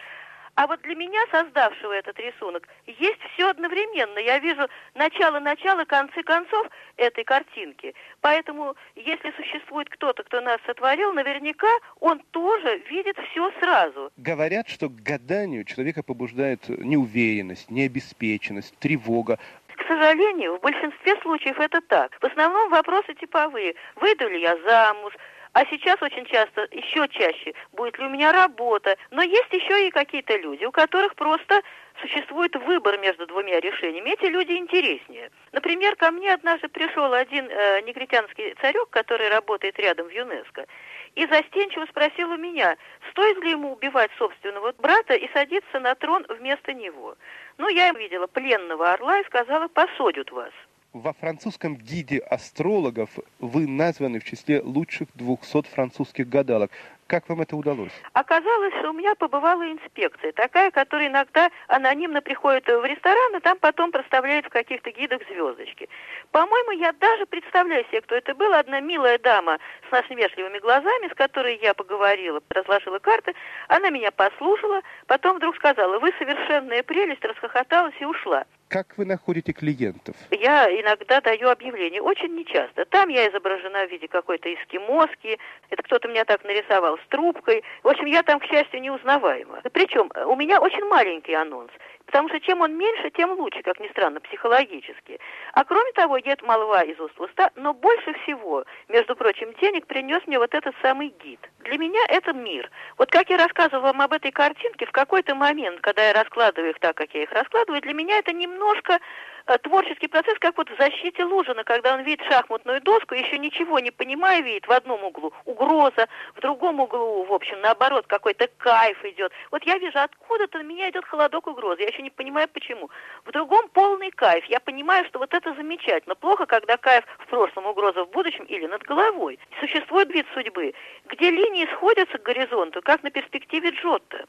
А 0.56 0.66
вот 0.66 0.80
для 0.80 0.94
меня, 0.94 1.20
создавшего 1.30 1.92
этот 1.92 2.18
рисунок, 2.18 2.66
есть 2.86 3.20
все 3.34 3.50
одновременно. 3.50 4.18
Я 4.18 4.38
вижу 4.38 4.66
начало-начало, 4.94 5.84
концы 5.84 6.22
концов 6.22 6.66
этой 6.96 7.24
картинки. 7.24 7.94
Поэтому, 8.22 8.74
если 8.94 9.32
существует 9.32 9.90
кто-то, 9.90 10.24
кто 10.24 10.40
нас 10.40 10.58
сотворил, 10.64 11.12
наверняка 11.12 11.68
он 12.00 12.20
тоже 12.30 12.78
видит 12.88 13.18
все 13.30 13.52
сразу. 13.60 14.10
Говорят, 14.16 14.68
что 14.70 14.88
к 14.88 14.94
гаданию 14.94 15.64
человека 15.64 16.02
побуждает 16.02 16.66
неуверенность, 16.70 17.70
необеспеченность, 17.70 18.78
тревога. 18.78 19.38
К 19.76 19.86
сожалению, 19.86 20.56
в 20.56 20.60
большинстве 20.62 21.20
случаев 21.20 21.60
это 21.60 21.82
так. 21.82 22.18
В 22.18 22.24
основном 22.24 22.70
вопросы 22.70 23.14
типовые. 23.14 23.74
Выйду 23.96 24.26
ли 24.26 24.40
я 24.40 24.56
замуж? 24.66 25.12
А 25.56 25.64
сейчас 25.70 25.96
очень 26.02 26.26
часто, 26.26 26.68
еще 26.70 27.08
чаще, 27.08 27.54
будет 27.72 27.98
ли 27.98 28.04
у 28.04 28.10
меня 28.10 28.30
работа. 28.30 28.94
Но 29.10 29.22
есть 29.22 29.50
еще 29.50 29.88
и 29.88 29.90
какие-то 29.90 30.36
люди, 30.36 30.66
у 30.66 30.70
которых 30.70 31.14
просто 31.14 31.62
существует 32.02 32.54
выбор 32.56 32.98
между 32.98 33.26
двумя 33.26 33.58
решениями. 33.58 34.10
Эти 34.10 34.26
люди 34.26 34.52
интереснее. 34.52 35.30
Например, 35.52 35.96
ко 35.96 36.10
мне 36.10 36.34
однажды 36.34 36.68
пришел 36.68 37.10
один 37.10 37.48
э, 37.48 37.80
негритянский 37.86 38.54
царек, 38.60 38.90
который 38.90 39.30
работает 39.30 39.78
рядом 39.78 40.08
в 40.08 40.10
ЮНЕСКО, 40.10 40.66
и 41.14 41.26
застенчиво 41.26 41.86
спросил 41.86 42.32
у 42.32 42.36
меня, 42.36 42.76
стоит 43.12 43.42
ли 43.42 43.52
ему 43.52 43.72
убивать 43.72 44.10
собственного 44.18 44.74
брата 44.76 45.14
и 45.14 45.26
садиться 45.32 45.80
на 45.80 45.94
трон 45.94 46.26
вместо 46.28 46.74
него. 46.74 47.16
Ну, 47.56 47.70
я 47.70 47.92
видела 47.92 48.26
пленного 48.26 48.92
орла 48.92 49.20
и 49.20 49.24
сказала, 49.24 49.68
посадят 49.68 50.30
вас. 50.32 50.52
Во 50.96 51.12
французском 51.12 51.76
гиде 51.76 52.20
астрологов 52.20 53.10
вы 53.38 53.66
названы 53.66 54.18
в 54.18 54.24
числе 54.24 54.62
лучших 54.62 55.08
200 55.12 55.68
французских 55.68 56.26
гадалок. 56.26 56.70
Как 57.06 57.28
вам 57.28 57.42
это 57.42 57.54
удалось? 57.54 57.92
Оказалось, 58.14 58.72
что 58.78 58.88
у 58.88 58.92
меня 58.94 59.14
побывала 59.14 59.70
инспекция, 59.70 60.32
такая, 60.32 60.70
которая 60.70 61.08
иногда 61.08 61.50
анонимно 61.68 62.22
приходит 62.22 62.66
в 62.66 62.82
ресторан, 62.82 63.36
и 63.36 63.40
там 63.40 63.58
потом 63.58 63.92
проставляет 63.92 64.46
в 64.46 64.48
каких-то 64.48 64.90
гидах 64.90 65.20
звездочки. 65.28 65.90
По-моему, 66.30 66.70
я 66.70 66.94
даже 66.94 67.26
представляю 67.26 67.84
себе, 67.88 68.00
кто 68.00 68.14
это 68.14 68.34
была. 68.34 68.60
Одна 68.60 68.80
милая 68.80 69.18
дама 69.18 69.58
с 69.90 69.92
насмешливыми 69.92 70.60
глазами, 70.60 71.12
с 71.12 71.14
которой 71.14 71.58
я 71.60 71.74
поговорила, 71.74 72.40
разложила 72.48 73.00
карты. 73.00 73.34
Она 73.68 73.90
меня 73.90 74.12
послушала, 74.12 74.80
потом 75.06 75.36
вдруг 75.36 75.56
сказала, 75.56 75.98
вы 75.98 76.10
совершенная 76.18 76.82
прелесть, 76.82 77.22
расхохоталась 77.22 77.94
и 78.00 78.06
ушла. 78.06 78.46
Как 78.68 78.98
вы 78.98 79.04
находите 79.04 79.52
клиентов? 79.52 80.16
Я 80.32 80.68
иногда 80.68 81.20
даю 81.20 81.50
объявление, 81.50 82.02
очень 82.02 82.34
нечасто. 82.34 82.84
Там 82.86 83.08
я 83.10 83.28
изображена 83.30 83.86
в 83.86 83.90
виде 83.90 84.08
какой-то 84.08 84.52
эскимоски, 84.52 85.38
это 85.70 85.82
кто-то 85.84 86.08
меня 86.08 86.24
так 86.24 86.42
нарисовал 86.42 86.98
с 86.98 87.08
трубкой. 87.08 87.62
В 87.84 87.88
общем, 87.88 88.06
я 88.06 88.24
там, 88.24 88.40
к 88.40 88.44
счастью, 88.46 88.80
неузнаваема. 88.80 89.60
Причем 89.72 90.10
у 90.26 90.34
меня 90.34 90.60
очень 90.60 90.84
маленький 90.84 91.34
анонс. 91.34 91.70
Потому 92.06 92.28
что 92.28 92.40
чем 92.40 92.60
он 92.60 92.76
меньше, 92.76 93.10
тем 93.10 93.32
лучше, 93.32 93.62
как 93.62 93.80
ни 93.80 93.88
странно, 93.88 94.20
психологически. 94.20 95.18
А 95.52 95.64
кроме 95.64 95.92
того, 95.92 96.18
идет 96.20 96.40
молва 96.42 96.82
из 96.82 96.98
уст 97.00 97.16
в 97.18 97.22
уста, 97.22 97.50
но 97.56 97.74
больше 97.74 98.14
всего, 98.22 98.64
между 98.88 99.16
прочим, 99.16 99.52
денег 99.60 99.86
принес 99.86 100.24
мне 100.26 100.38
вот 100.38 100.54
этот 100.54 100.74
самый 100.82 101.08
гид. 101.08 101.40
Для 101.60 101.78
меня 101.78 102.00
это 102.08 102.32
мир. 102.32 102.70
Вот 102.96 103.10
как 103.10 103.28
я 103.28 103.36
рассказывала 103.36 103.86
вам 103.86 104.02
об 104.02 104.12
этой 104.12 104.30
картинке, 104.30 104.86
в 104.86 104.92
какой-то 104.92 105.34
момент, 105.34 105.80
когда 105.80 106.06
я 106.06 106.12
раскладываю 106.12 106.70
их 106.70 106.78
так, 106.78 106.96
как 106.96 107.12
я 107.12 107.24
их 107.24 107.32
раскладываю, 107.32 107.82
для 107.82 107.92
меня 107.92 108.18
это 108.18 108.32
немножко 108.32 109.00
творческий 109.46 110.08
процесс, 110.08 110.38
как 110.40 110.56
вот 110.56 110.68
в 110.70 110.76
защите 110.76 111.24
Лужина, 111.24 111.64
когда 111.64 111.94
он 111.94 112.02
видит 112.02 112.24
шахматную 112.26 112.80
доску, 112.80 113.14
еще 113.14 113.38
ничего 113.38 113.78
не 113.78 113.90
понимая, 113.90 114.42
видит 114.42 114.66
в 114.66 114.72
одном 114.72 115.04
углу 115.04 115.32
угроза, 115.44 116.08
в 116.34 116.40
другом 116.40 116.80
углу, 116.80 117.24
в 117.24 117.32
общем, 117.32 117.60
наоборот, 117.60 118.06
какой-то 118.06 118.48
кайф 118.58 119.04
идет. 119.04 119.32
Вот 119.50 119.62
я 119.64 119.78
вижу, 119.78 119.98
откуда-то 119.98 120.58
на 120.58 120.62
меня 120.62 120.90
идет 120.90 121.04
холодок 121.04 121.46
угрозы, 121.46 121.82
я 121.82 121.88
еще 121.88 122.02
не 122.02 122.10
понимаю, 122.10 122.48
почему. 122.48 122.90
В 123.24 123.30
другом 123.30 123.68
полный 123.68 124.10
кайф, 124.10 124.44
я 124.46 124.60
понимаю, 124.60 125.04
что 125.06 125.18
вот 125.18 125.32
это 125.32 125.54
замечательно. 125.54 126.14
Плохо, 126.14 126.46
когда 126.46 126.76
кайф 126.76 127.04
в 127.20 127.26
прошлом, 127.26 127.66
угроза 127.66 128.04
в 128.04 128.10
будущем 128.10 128.44
или 128.44 128.66
над 128.66 128.82
головой. 128.82 129.38
Существует 129.60 130.10
вид 130.12 130.26
судьбы, 130.34 130.74
где 131.06 131.30
линии 131.30 131.68
сходятся 131.74 132.18
к 132.18 132.22
горизонту, 132.22 132.82
как 132.82 133.02
на 133.02 133.10
перспективе 133.10 133.70
Джотто. 133.70 134.26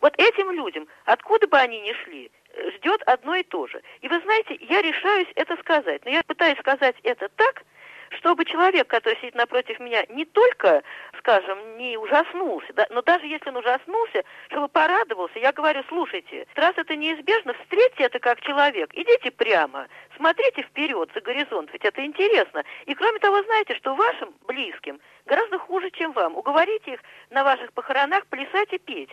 Вот 0.00 0.14
этим 0.18 0.50
людям, 0.50 0.86
откуда 1.04 1.46
бы 1.46 1.56
они 1.56 1.80
ни 1.80 1.92
шли, 2.04 2.30
ждет 2.76 3.02
одно 3.06 3.34
и 3.34 3.42
то 3.42 3.66
же. 3.66 3.82
И 4.00 4.08
вы 4.08 4.20
знаете, 4.20 4.56
я 4.60 4.82
решаюсь 4.82 5.28
это 5.34 5.56
сказать, 5.56 6.04
но 6.04 6.10
я 6.10 6.22
пытаюсь 6.22 6.58
сказать 6.58 6.96
это 7.02 7.28
так, 7.36 7.62
чтобы 8.10 8.44
человек, 8.44 8.86
который 8.86 9.16
сидит 9.16 9.34
напротив 9.34 9.78
меня, 9.80 10.04
не 10.08 10.24
только, 10.24 10.82
скажем, 11.18 11.76
не 11.78 11.96
ужаснулся, 11.96 12.72
да, 12.72 12.86
но 12.90 13.02
даже 13.02 13.26
если 13.26 13.48
он 13.50 13.56
ужаснулся, 13.56 14.24
чтобы 14.48 14.68
порадовался, 14.68 15.38
я 15.38 15.52
говорю, 15.52 15.82
слушайте, 15.88 16.46
раз 16.54 16.74
это 16.76 16.94
неизбежно, 16.96 17.54
встретьте 17.54 18.04
это 18.04 18.18
как 18.18 18.40
человек, 18.40 18.90
идите 18.94 19.30
прямо, 19.30 19.88
смотрите 20.16 20.62
вперед, 20.62 21.10
за 21.14 21.20
горизонт, 21.20 21.70
ведь 21.72 21.84
это 21.84 22.04
интересно. 22.04 22.64
И 22.86 22.94
кроме 22.94 23.18
того, 23.18 23.42
знаете, 23.42 23.74
что 23.74 23.94
вашим 23.94 24.34
близким 24.46 25.00
гораздо 25.26 25.58
хуже, 25.58 25.90
чем 25.90 26.12
вам. 26.12 26.36
Уговорите 26.36 26.94
их 26.94 27.00
на 27.30 27.44
ваших 27.44 27.72
похоронах 27.72 28.26
плясать 28.26 28.72
и 28.72 28.78
петь. 28.78 29.10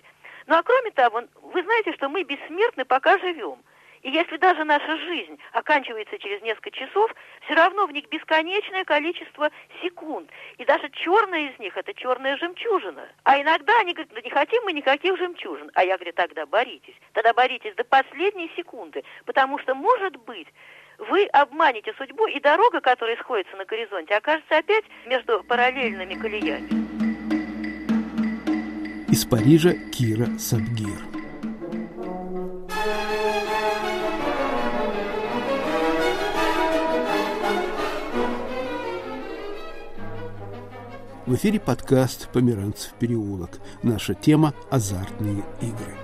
Ну 0.47 0.55
а 0.55 0.63
кроме 0.63 0.91
того, 0.91 1.23
вы 1.41 1.63
знаете, 1.63 1.93
что 1.93 2.09
мы 2.09 2.23
бессмертны, 2.23 2.85
пока 2.85 3.17
живем. 3.19 3.59
И 4.03 4.11
если 4.11 4.35
даже 4.35 4.65
наша 4.65 4.97
жизнь 4.97 5.39
оканчивается 5.53 6.19
через 6.19 6.41
несколько 6.41 6.71
часов, 6.71 7.09
все 7.45 7.53
равно 7.53 7.87
в 7.87 7.91
них 7.93 8.09
бесконечное 8.09 8.83
количество 8.83 9.49
секунд. 9.81 10.29
И 10.57 10.65
даже 10.65 10.89
черная 10.89 11.51
из 11.51 11.57
них– 11.59 11.77
это 11.77 11.93
черная 11.93 12.35
жемчужина. 12.37 13.07
А 13.23 13.41
иногда 13.41 13.79
они 13.79 13.93
говорят, 13.93 14.13
да 14.13 14.21
не 14.21 14.29
хотим 14.29 14.61
мы 14.65 14.73
никаких 14.73 15.17
жемчужин. 15.17 15.71
А 15.73 15.85
я 15.85 15.95
говорю, 15.95 16.11
тогда 16.13 16.45
боритесь. 16.45 16.95
Тогда 17.13 17.33
боритесь 17.33 17.75
до 17.75 17.85
последней 17.85 18.51
секунды. 18.57 19.05
Потому 19.25 19.57
что, 19.59 19.73
может 19.73 20.17
быть, 20.17 20.49
вы 20.97 21.25
обманете 21.27 21.93
судьбу, 21.97 22.27
и 22.27 22.41
дорога, 22.41 22.81
которая 22.81 23.15
сходится 23.17 23.55
на 23.55 23.63
горизонте, 23.63 24.15
окажется 24.15 24.57
опять 24.57 24.83
между 25.05 25.43
параллельными 25.45 26.15
колеями. 26.15 26.82
Из 29.13 29.25
Парижа 29.25 29.73
Кира 29.91 30.27
Сабгир. 30.39 30.97
В 41.27 41.35
эфире 41.35 41.59
подкаст 41.59 42.27
«Померанцев 42.33 42.93
переулок». 42.93 43.59
Наша 43.83 44.15
тема– 44.15 44.55
азартные 44.71 45.43
игры. 45.61 45.95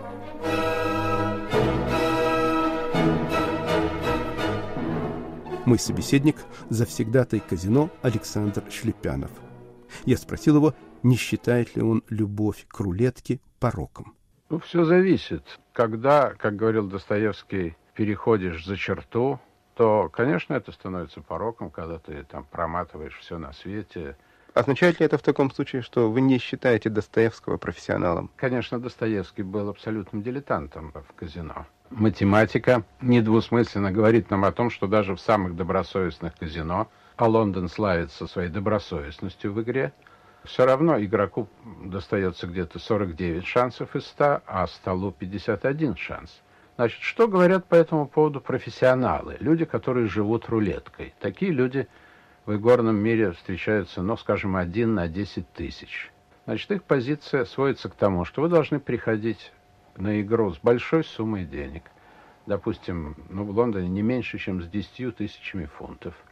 Мой 5.66 5.80
собеседник– 5.80 6.36
завсегдатай 6.70 7.40
казино 7.40 7.90
Александр 8.04 8.66
Шлепянов. 8.70 9.32
Я 10.06 10.18
спросил 10.18 10.58
его, 10.58 10.76
не 11.04 11.16
считает 11.16 11.76
ли 11.76 11.82
он 11.82 12.04
любовь 12.10 12.66
к 12.68 12.80
рулетке 12.80 13.40
пороком. 13.60 14.16
Ну, 14.50 14.60
все 14.60 14.84
зависит. 14.84 15.44
Когда, 15.74 16.34
как 16.38 16.56
говорил 16.56 16.88
Достоевский, 16.88 17.78
переходишь 17.94 18.66
за 18.66 18.78
черту, 18.78 19.40
то, 19.76 20.10
конечно, 20.10 20.54
это 20.54 20.72
становится 20.72 21.22
пороком, 21.22 21.70
когда 21.70 22.00
ты 22.00 22.24
там 22.24 22.46
проматываешь 22.46 23.18
все 23.20 23.38
на 23.38 23.54
свете. 23.54 24.18
Означает 24.54 25.00
ли 25.00 25.06
это 25.06 25.18
в 25.18 25.22
таком 25.22 25.52
случае, 25.52 25.84
что 25.84 26.12
вы 26.12 26.22
не 26.22 26.38
считаете 26.40 26.90
Достоевского 26.90 27.58
профессионалом? 27.58 28.32
Конечно, 28.36 28.80
Достоевский 28.80 29.44
был 29.44 29.70
абсолютным 29.70 30.24
дилетантом 30.24 30.92
в 30.92 31.14
казино. 31.14 31.66
Математика 31.92 32.84
недвусмысленно 33.02 33.92
говорит 33.92 34.30
нам 34.30 34.46
о 34.46 34.52
том, 34.52 34.70
что 34.70 34.88
даже 34.88 35.16
в 35.16 35.22
самых 35.22 35.56
добросовестных 35.56 36.36
казино, 36.38 36.90
а 37.16 37.28
Лондон 37.28 37.70
славится 37.70 38.28
своей 38.28 38.50
добросовестностью 38.50 39.54
в 39.54 39.62
игре, 39.62 39.94
все 40.44 40.66
равно 40.66 41.00
игроку 41.00 41.48
достается 41.84 42.48
где-то 42.48 42.80
49 42.80 43.46
шансов 43.46 43.96
из 43.96 44.06
100, 44.08 44.42
а 44.46 44.68
столу 44.68 45.12
51 45.12 45.96
шанс. 45.96 46.42
Значит, 46.76 47.02
что 47.02 47.28
говорят 47.28 47.66
по 47.66 47.76
этому 47.76 48.08
поводу 48.08 48.40
профессионалы, 48.40 49.36
люди, 49.40 49.66
которые 49.66 50.08
живут 50.08 50.48
рулеткой? 50.48 51.14
Такие 51.20 51.52
люди 51.52 51.88
в 52.46 52.56
игорном 52.56 52.96
мире 52.96 53.34
встречаются, 53.34 54.02
ну, 54.02 54.16
скажем, 54.16 54.56
один 54.56 54.96
на 54.96 55.08
10 55.08 55.52
тысяч. 55.52 56.12
Значит, 56.46 56.72
их 56.72 56.84
позиция 56.84 57.44
сводится 57.46 57.90
к 57.90 57.96
тому, 57.96 58.24
что 58.24 58.42
вы 58.42 58.48
должны 58.48 58.80
приходить 58.80 59.52
на 59.98 60.22
игру 60.22 60.54
с 60.54 60.58
большой 60.58 61.04
суммой 61.04 61.44
денег. 61.44 61.84
Допустим, 62.46 63.18
ну, 63.30 63.44
в 63.44 63.52
Лондоне 63.52 63.90
не 63.90 64.02
меньше, 64.02 64.38
чем 64.38 64.64
с 64.64 64.68
10 64.68 65.18
тысячами 65.18 65.66
фунтов– 65.66 66.16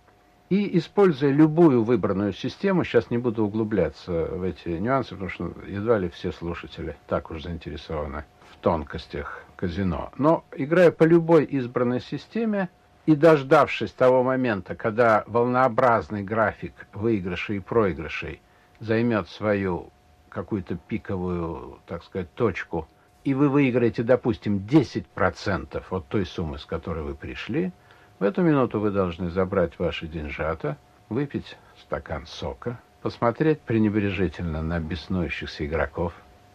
и 0.50 0.78
используя 0.78 1.32
любую 1.32 1.84
выбранную 1.84 2.32
систему, 2.32 2.84
сейчас 2.84 3.10
не 3.10 3.18
буду 3.18 3.46
углубляться 3.46 4.28
в 4.32 4.44
эти 4.44 4.70
нюансы, 4.70 5.12
потому 5.12 5.30
что 5.30 5.54
едва 5.68 5.98
ли 5.98 6.10
все 6.10 6.32
слушатели 6.32 6.96
так 7.08 7.32
уж 7.32 7.44
заинтересованы 7.44 8.24
в 8.52 8.58
тонкостях 8.58 9.44
казино. 9.58 10.12
Но 10.18 10.46
играя 10.56 10.92
по 10.92 11.04
любой 11.04 11.46
избранной 11.46 12.00
системе 12.00 12.70
и 13.06 13.16
дождавшись 13.16 13.92
того 13.92 14.24
момента, 14.24 14.76
когда 14.76 15.24
волнообразный 15.28 16.24
график 16.24 16.88
выигрышей 16.94 17.58
и 17.58 17.62
проигрышей 17.62 18.42
займет 18.80 19.28
свою 19.28 19.90
какую-то 20.30 20.76
пиковую, 20.76 21.80
так 21.88 22.04
сказать, 22.04 22.34
точку, 22.36 22.88
и 23.24 23.34
вы 23.34 23.50
выиграете, 23.50 24.04
допустим, 24.04 24.58
10% 24.58 25.84
от 25.90 26.08
той 26.08 26.26
суммы, 26.26 26.58
с 26.58 26.66
которой 26.66 27.04
вы 27.04 27.16
пришли– 27.16 27.74
в 28.20 28.24
эту 28.24 28.42
минуту 28.42 28.80
вы 28.80 28.92
должны 28.92 29.30
забрать 29.30 29.78
ваши 29.80 30.08
деньжата, 30.08 30.78
выпить 31.10 31.58
стакан 31.80 32.26
сока, 32.26 32.80
посмотреть 33.02 33.62
пренебрежительно 33.62 34.62
на 34.62 34.80
беснующихся 34.80 35.66
игроков 35.66 36.14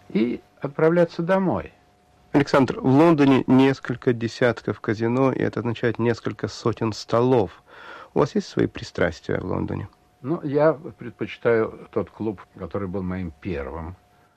и 0.09 0.40
отправляться 0.61 1.22
домой. 1.22 1.72
Александр, 2.33 2.81
в 2.81 2.87
Лондоне 2.87 3.44
несколько 3.46 4.12
десятков 4.12 4.81
казино, 4.81 5.33
и 5.33 5.38
это 5.40 5.61
означает 5.61 5.98
несколько 5.98 6.48
сотен 6.48 6.92
столов. 6.92 7.62
У 8.14 8.20
вас 8.20 8.35
есть 8.35 8.48
свои 8.48 8.66
пристрастия 8.66 9.38
в 9.38 9.44
Лондоне? 9.44 9.88
Ну, 10.22 10.40
я 10.42 10.72
предпочитаю 10.72 11.88
тот 11.90 12.11
клуб, 12.11 12.40
который 12.59 12.88
был 12.88 13.03
моим 13.03 13.33
первым. 13.40 13.96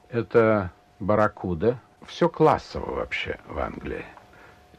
Это 0.10 0.72
Баракуда. 1.00 1.80
Все 2.06 2.28
классово 2.28 2.96
вообще 2.96 3.40
в 3.48 3.58
Англии. 3.60 4.06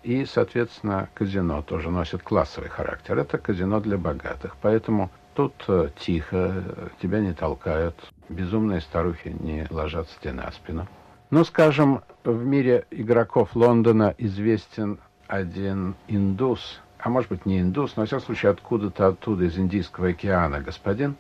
И, 0.07 0.25
соответственно, 0.25 1.09
казино 1.15 1.63
тоже 1.63 1.91
носит 1.91 2.23
классовый 2.23 2.71
характер. 2.71 3.19
Это 3.19 3.39
казино 3.39 3.81
для 3.81 3.99
богатых. 3.99 4.55
Поэтому 4.63 5.11
тут 5.35 5.65
э, 5.67 5.89
тихо, 5.99 6.63
тебя 7.03 7.19
не 7.19 7.33
толкают, 7.33 7.97
безумные 8.29 8.81
старухи 8.81 9.35
не 9.41 9.67
ложатся 9.69 10.15
тебе 10.21 10.35
на 10.35 10.49
спину. 10.53 10.87
Ну, 11.31 11.43
скажем, 11.43 12.03
в 12.23 12.45
мире 12.45 12.87
игроков 12.93 13.57
Лондона 13.57 14.15
известен 14.17 15.01
один 15.27 15.97
индус, 16.07 16.81
а 17.01 17.09
может 17.09 17.31
быть 17.31 17.45
не 17.45 17.61
индус, 17.61 17.97
но, 17.97 18.03
во 18.03 18.07
всяком 18.07 18.27
случае, 18.27 18.53
откуда-то 18.53 19.09
оттуда, 19.09 19.43
из 19.43 19.59
Индийского 19.59 20.11
океана, 20.11 20.61
господин, 20.61 21.17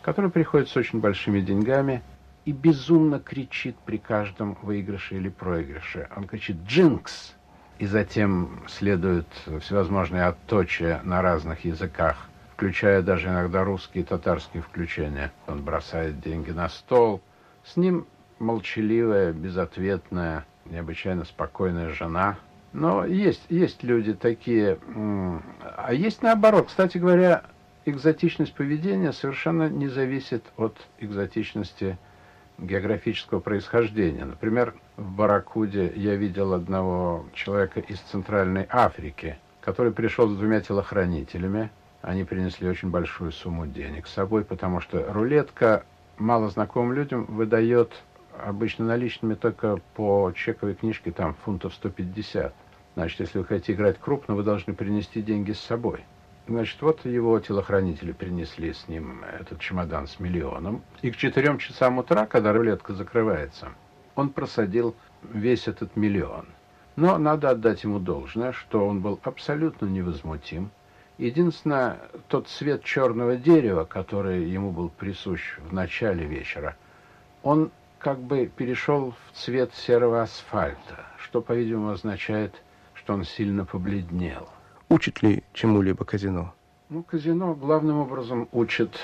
который 0.00 0.30
приходит 0.30 0.70
с 0.70 0.76
очень 0.78 1.00
большими 1.00 1.42
деньгами 1.42 2.02
и 2.46 2.52
безумно 2.52 3.20
кричит 3.20 3.76
при 3.84 3.98
каждом 3.98 4.56
выигрыше 4.62 5.16
или 5.16 5.28
проигрыше. 5.28 6.08
Он 6.16 6.24
кричит 6.24 6.56
«Джинкс!» 6.66 7.34
И 7.80 7.86
затем 7.86 8.60
следуют 8.68 9.26
всевозможные 9.60 10.24
отточия 10.24 11.00
на 11.02 11.22
разных 11.22 11.64
языках, 11.64 12.28
включая 12.52 13.00
даже 13.00 13.28
иногда 13.28 13.64
русские 13.64 14.04
и 14.04 14.06
татарские 14.06 14.62
включения. 14.62 15.32
Он 15.46 15.62
бросает 15.62 16.20
деньги 16.20 16.50
на 16.50 16.68
стол. 16.68 17.22
С 17.64 17.78
ним 17.78 18.06
молчаливая, 18.38 19.32
безответная, 19.32 20.44
необычайно 20.66 21.24
спокойная 21.24 21.88
жена. 21.88 22.36
Но 22.74 23.06
есть, 23.06 23.46
есть 23.48 23.82
люди 23.82 24.12
такие, 24.12 24.78
а 25.62 25.94
есть 25.94 26.22
наоборот. 26.22 26.66
Кстати 26.68 26.98
говоря, 26.98 27.44
экзотичность 27.86 28.52
поведения 28.52 29.14
совершенно 29.14 29.70
не 29.70 29.88
зависит 29.88 30.44
от 30.58 30.76
экзотичности 30.98 31.96
географического 32.58 33.40
происхождения. 33.40 34.26
Например, 34.26 34.74
в 35.00 35.12
Баракуде 35.12 35.92
я 35.96 36.14
видел 36.14 36.52
одного 36.52 37.24
человека 37.32 37.80
из 37.80 37.98
Центральной 38.00 38.66
Африки, 38.68 39.38
который 39.62 39.92
пришел 39.92 40.28
с 40.28 40.36
двумя 40.36 40.60
телохранителями. 40.60 41.70
Они 42.02 42.24
принесли 42.24 42.68
очень 42.68 42.90
большую 42.90 43.32
сумму 43.32 43.66
денег 43.66 44.06
с 44.06 44.12
собой, 44.12 44.44
потому 44.44 44.80
что 44.80 45.10
рулетка 45.10 45.84
мало 46.18 46.50
знакомым 46.50 46.92
людям 46.92 47.24
выдает 47.24 47.92
обычно 48.44 48.84
наличными 48.84 49.34
только 49.34 49.78
по 49.94 50.32
чековой 50.36 50.74
книжке 50.74 51.12
там 51.12 51.34
фунтов 51.44 51.74
150. 51.74 52.54
Значит, 52.94 53.20
если 53.20 53.38
вы 53.38 53.46
хотите 53.46 53.72
играть 53.72 53.98
крупно, 53.98 54.34
вы 54.34 54.42
должны 54.42 54.74
принести 54.74 55.22
деньги 55.22 55.52
с 55.52 55.60
собой. 55.60 56.04
Значит, 56.46 56.82
вот 56.82 57.06
его 57.06 57.38
телохранители 57.40 58.12
принесли 58.12 58.74
с 58.74 58.86
ним 58.86 59.24
этот 59.24 59.60
чемодан 59.60 60.06
с 60.06 60.20
миллионом. 60.20 60.82
И 61.00 61.10
к 61.10 61.16
четырем 61.16 61.56
часам 61.56 61.98
утра, 61.98 62.26
когда 62.26 62.52
рулетка 62.52 62.92
закрывается, 62.92 63.68
он 64.20 64.30
просадил 64.30 64.94
весь 65.32 65.66
этот 65.66 65.96
миллион. 65.96 66.46
Но 66.96 67.16
надо 67.18 67.50
отдать 67.50 67.84
ему 67.84 67.98
должное, 67.98 68.52
что 68.52 68.86
он 68.86 69.00
был 69.00 69.18
абсолютно 69.22 69.86
невозмутим. 69.86 70.70
Единственное, 71.18 71.98
тот 72.28 72.48
цвет 72.48 72.84
черного 72.84 73.36
дерева, 73.36 73.84
который 73.84 74.44
ему 74.44 74.70
был 74.70 74.90
присущ 74.90 75.58
в 75.58 75.72
начале 75.72 76.24
вечера, 76.26 76.76
он 77.42 77.70
как 77.98 78.18
бы 78.18 78.50
перешел 78.54 79.12
в 79.12 79.36
цвет 79.36 79.74
серого 79.74 80.22
асфальта, 80.22 81.06
что, 81.18 81.40
по-видимому, 81.40 81.90
означает, 81.90 82.54
что 82.94 83.14
он 83.14 83.24
сильно 83.24 83.64
побледнел. 83.64 84.48
Учит 84.88 85.22
ли 85.22 85.44
чему-либо 85.52 86.04
казино? 86.04 86.54
Ну, 86.88 87.02
казино 87.02 87.54
главным 87.54 87.98
образом 87.98 88.48
учит 88.52 88.98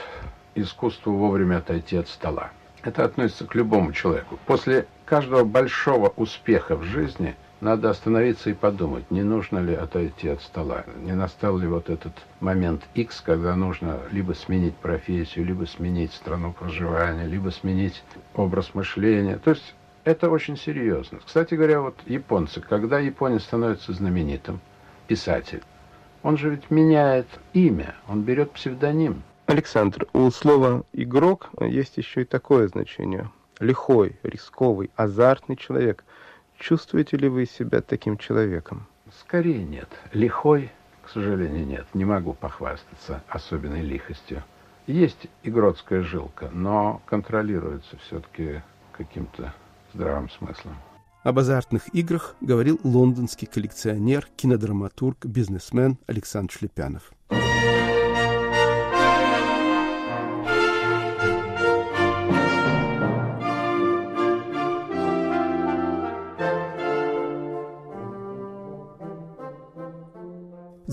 искусству 0.55 1.13
вовремя 1.13 1.59
отойти 1.59 1.97
от 1.97 2.09
стола. 2.09 2.51
Это 2.83 3.05
относится 3.05 3.47
к 3.47 3.55
любому 3.55 3.93
человеку. 3.93 4.39
После 4.47 4.87
каждого 5.07 5.45
большого 5.45 6.13
успеха 6.17 6.77
в 6.77 6.83
жизни 6.83 7.37
надо 7.61 7.89
остановиться 7.89 8.51
и 8.51 8.55
подумать, 8.55 9.11
не 9.11 9.23
нужно 9.23 9.61
ли 9.61 9.75
отойти 9.75 10.29
от 10.29 10.43
стола, 10.43 10.85
не 11.03 11.13
настал 11.13 11.57
ли 11.57 11.67
вот 11.67 11.89
этот 11.89 12.13
момент 12.41 12.83
X, 12.95 13.23
когда 13.23 13.57
нужно 13.57 14.01
либо 14.11 14.35
сменить 14.35 14.77
профессию, 14.77 15.47
либо 15.47 15.65
сменить 15.65 16.13
страну 16.13 16.53
проживания, 16.53 17.27
либо 17.27 17.49
сменить 17.49 18.03
образ 18.35 18.75
мышления. 18.75 19.39
То 19.39 19.51
есть 19.51 19.75
это 20.05 20.29
очень 20.29 20.59
серьезно. 20.59 21.21
Кстати 21.25 21.55
говоря, 21.55 21.81
вот 21.81 21.97
японцы, 22.05 22.61
когда 22.61 22.99
японец 22.99 23.45
становится 23.45 23.95
знаменитым, 23.95 24.61
писатель, 25.07 25.63
он 26.23 26.37
же 26.37 26.51
ведь 26.51 26.71
меняет 26.71 27.29
имя, 27.55 27.95
он 28.09 28.23
берет 28.23 28.51
псевдоним. 28.51 29.23
Александр, 29.47 30.09
у 30.13 30.29
слова 30.31 30.83
«игрок» 30.93 31.51
есть 31.61 31.97
еще 31.97 32.23
и 32.23 32.25
такое 32.25 32.67
значение. 32.67 33.31
Лихой, 33.59 34.17
рисковый, 34.23 34.91
азартный 34.97 35.57
человек. 35.57 36.05
Чувствуете 36.59 37.17
ли 37.17 37.29
вы 37.29 37.47
себя 37.47 37.81
таким 37.81 38.19
человеком? 38.19 38.87
Скорее 39.21 39.65
нет. 39.65 39.89
Лихой, 40.13 40.71
к 41.03 41.09
сожалению, 41.09 41.67
нет. 41.67 41.87
Не 41.95 42.05
могу 42.05 42.35
похвастаться 42.35 43.23
особенной 43.29 43.83
лихостью. 43.83 44.43
Есть 44.87 45.27
игротская 45.43 46.03
жилка, 46.03 46.51
но 46.53 47.01
контролируется 47.07 47.97
все-таки 47.99 48.63
каким-то 48.93 49.55
здравым 49.95 50.31
смыслом. 50.31 50.77
Об 51.23 51.39
азартных 51.39 51.93
играх 51.95 52.37
говорил 52.41 52.79
лондонский 52.85 53.49
коллекционер, 53.49 54.29
кинодраматург, 54.37 55.25
бизнесмен 55.25 55.99
Александр 56.07 56.53
Шлепянов. 56.53 57.13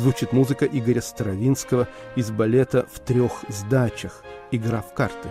Звучит 0.03 0.33
музыка 0.33 0.65
Игоря 0.65 0.99
Старовинского 0.99 1.87
из 2.17 2.29
балета 2.29 2.85
«В 2.91 2.99
трех 2.99 3.45
сдачах. 3.47 4.21
Игра 4.51 4.81
в 4.81 4.93
карты» 4.93 5.29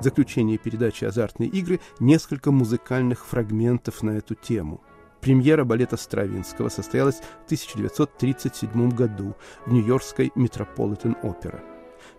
заключение 0.00 0.56
передачи 0.56 1.04
«Азартные 1.04 1.50
игры» 1.50 1.78
несколько 2.00 2.50
музыкальных 2.50 3.26
фрагментов 3.26 4.02
на 4.02 4.12
эту 4.12 4.34
тему. 4.34 4.80
Премьера 5.20 5.64
балета 5.64 5.98
Стравинского 5.98 6.70
состоялась 6.70 7.16
в 7.16 7.44
1937 7.44 8.88
году 8.92 9.36
в 9.66 9.72
Нью-Йоркской 9.74 10.32
Метрополитен 10.34 11.18
Опера. 11.22 11.62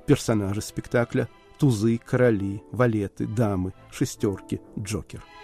Персонажи 0.05 0.61
спектакля– 0.61 1.27
тузы, 1.57 1.97
короли, 1.97 2.61
валеты, 2.71 3.25
дамы, 3.25 3.73
шестерки, 3.91 4.61
джокер– 4.77 5.23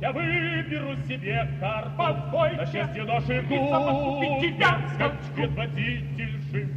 Я 0.00 0.12
выберу 0.12 0.96
себе 1.06 1.48
карповой 1.60 2.56
На 2.56 2.66
счастье 2.66 3.04
наших 3.04 3.46
губ 3.48 4.40
тебя 4.40 4.80
Скачки 4.94 5.42
отвратительши 5.42 6.68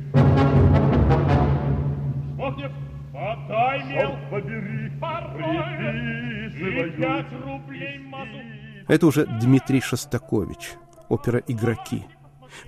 Шмокнев, 2.42 2.72
подай 3.14 3.84
мел. 3.84 4.18
побери 4.30 4.92
Порой 5.00 6.92
пять 6.92 7.32
рублей 7.46 8.00
мазу. 8.00 8.30
Это 8.88 9.06
уже 9.06 9.26
Дмитрий 9.26 9.80
Шостакович, 9.80 10.72
опера 11.08 11.42
«Игроки». 11.48 12.04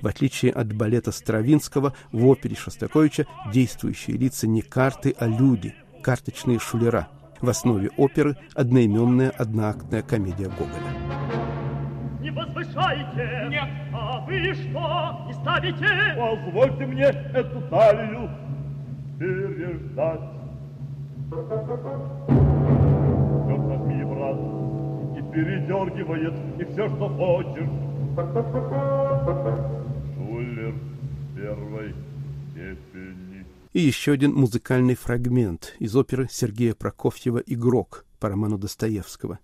В 0.01 0.07
отличие 0.07 0.51
от 0.51 0.71
балета 0.73 1.11
Стравинского, 1.11 1.93
в 2.11 2.27
опере 2.27 2.55
Шостаковича 2.55 3.25
действующие 3.51 4.15
лица 4.15 4.47
не 4.47 4.61
карты, 4.61 5.13
а 5.17 5.27
люди, 5.27 5.73
карточные 6.01 6.59
шулера– 6.59 7.09
в 7.43 7.49
основе 7.49 7.89
оперы 7.97 8.37
одноименная 8.55 9.29
одноактная 9.29 10.01
комедия 10.01 10.47
Гоголя. 10.47 10.93
Не 12.21 12.31
возвышайте! 12.31 13.47
Нет! 13.49 13.67
А 13.93 14.21
вы 14.25 14.53
что, 14.53 15.25
не 15.27 15.33
ставите? 15.33 15.85
Позвольте 16.17 16.85
мне 16.85 17.03
эту 17.03 17.61
талию 17.69 18.29
переждать. 19.19 20.21
Все 23.43 23.55
возьми, 23.57 24.03
брат, 24.05 24.39
и 25.17 25.21
передергивает, 25.33 26.33
и 26.59 26.63
все, 26.71 26.87
что 26.87 27.09
хочешь. 27.09 27.69
Шулер 30.15 30.75
первой 31.35 31.93
степени. 32.51 33.22
И 33.73 33.79
еще 33.79 34.11
один 34.11 34.35
музыкальный 34.35 34.93
фрагмент 34.93 35.75
из 35.79 35.95
оперы 35.95 36.27
Сергея 36.31 36.75
Прокофьева 36.75 37.39
«Игрок» 37.39 38.05
по 38.19 38.29
роману 38.29 38.59
Достоевского. 38.59 39.39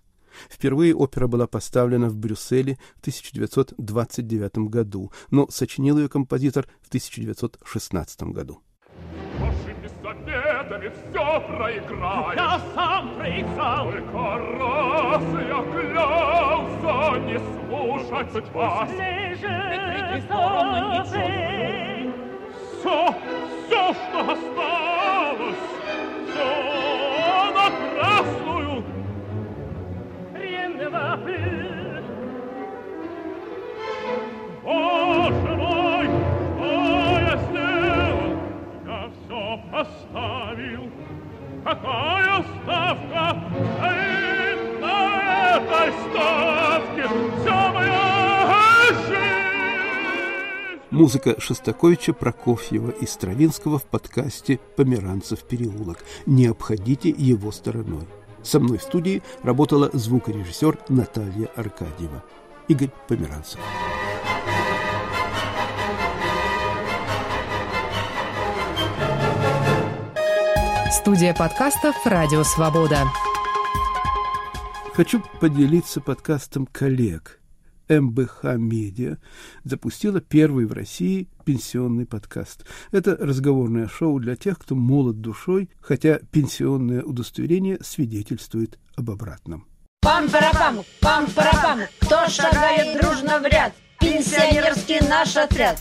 Впервые 0.52 0.94
опера 0.94 1.26
была 1.26 1.48
поставлена 1.48 2.10
в 2.10 2.16
Брюсселе 2.16 2.78
в 2.98 3.00
1929 3.00 4.70
году, 4.70 5.12
но 5.32 5.48
сочинил 5.50 5.98
ее 5.98 6.10
композитор 6.10 6.68
в 6.80 6.90
1916 6.90 8.22
году. 8.26 8.62
Ваши 9.40 9.76
места 9.82 10.14
билетами 10.14 10.90
все 10.90 11.48
проиграю. 11.48 12.38
Я 12.38 12.62
сам 12.76 13.16
проиграл. 13.16 13.92
Только 13.92 14.38
раз 14.60 15.24
я 15.34 15.64
клялся 15.72 17.20
не 17.26 17.40
слушать 17.40 18.54
вас. 18.54 18.92
Лежит 18.92 20.24
стороны 20.26 21.59
Музыка 51.00 51.40
Шостаковича, 51.40 52.12
Прокофьева 52.12 52.90
и 52.90 53.06
Стравинского 53.06 53.80
в 53.80 53.86
подкасте 53.86 54.60
«Померанцев 54.76 55.44
переулок». 55.44 56.04
Не 56.26 56.48
обходите 56.48 57.08
его 57.08 57.54
стороной. 57.54 58.06
Со 58.44 58.60
мной 58.60 58.80
в 58.80 58.84
студии 58.84 59.24
работала 59.42 59.90
звукорежиссер 59.94 60.78
Наталья 60.90 61.48
Аркадьева. 61.56 62.22
Игорь 62.68 62.92
Померанцев. 63.08 63.62
Студия 70.92 71.34
подкастов 71.34 71.96
«Радио 72.04 72.44
Свобода». 72.44 73.06
Хочу 74.94 75.24
поделиться 75.40 76.02
подкастом 76.02 76.66
коллег. 76.66 77.39
МБХ 77.90 78.44
Медиа 78.58 79.18
запустила 79.64 80.22
первый 80.22 80.66
в 80.66 80.74
России 80.74 81.28
пенсионный 81.44 82.06
подкаст. 82.06 82.66
Это 82.92 83.18
разговорное 83.18 83.88
шоу 83.88 84.20
для 84.20 84.36
тех, 84.36 84.60
кто 84.60 84.76
молод 84.76 85.20
душой, 85.20 85.70
хотя 85.82 86.20
пенсионное 86.32 87.02
удостоверение 87.04 87.80
свидетельствует 87.82 88.80
об 88.96 89.10
обратном. 89.10 89.66
Пам-парапам, 90.02 90.84
пам-парапам, 91.02 91.82
кто 92.00 92.28
шагает 92.30 93.02
дружно 93.02 93.40
в 93.40 93.46
ряд? 93.46 93.74
Пенсионерский 94.00 95.06
наш 95.10 95.36
отряд. 95.36 95.78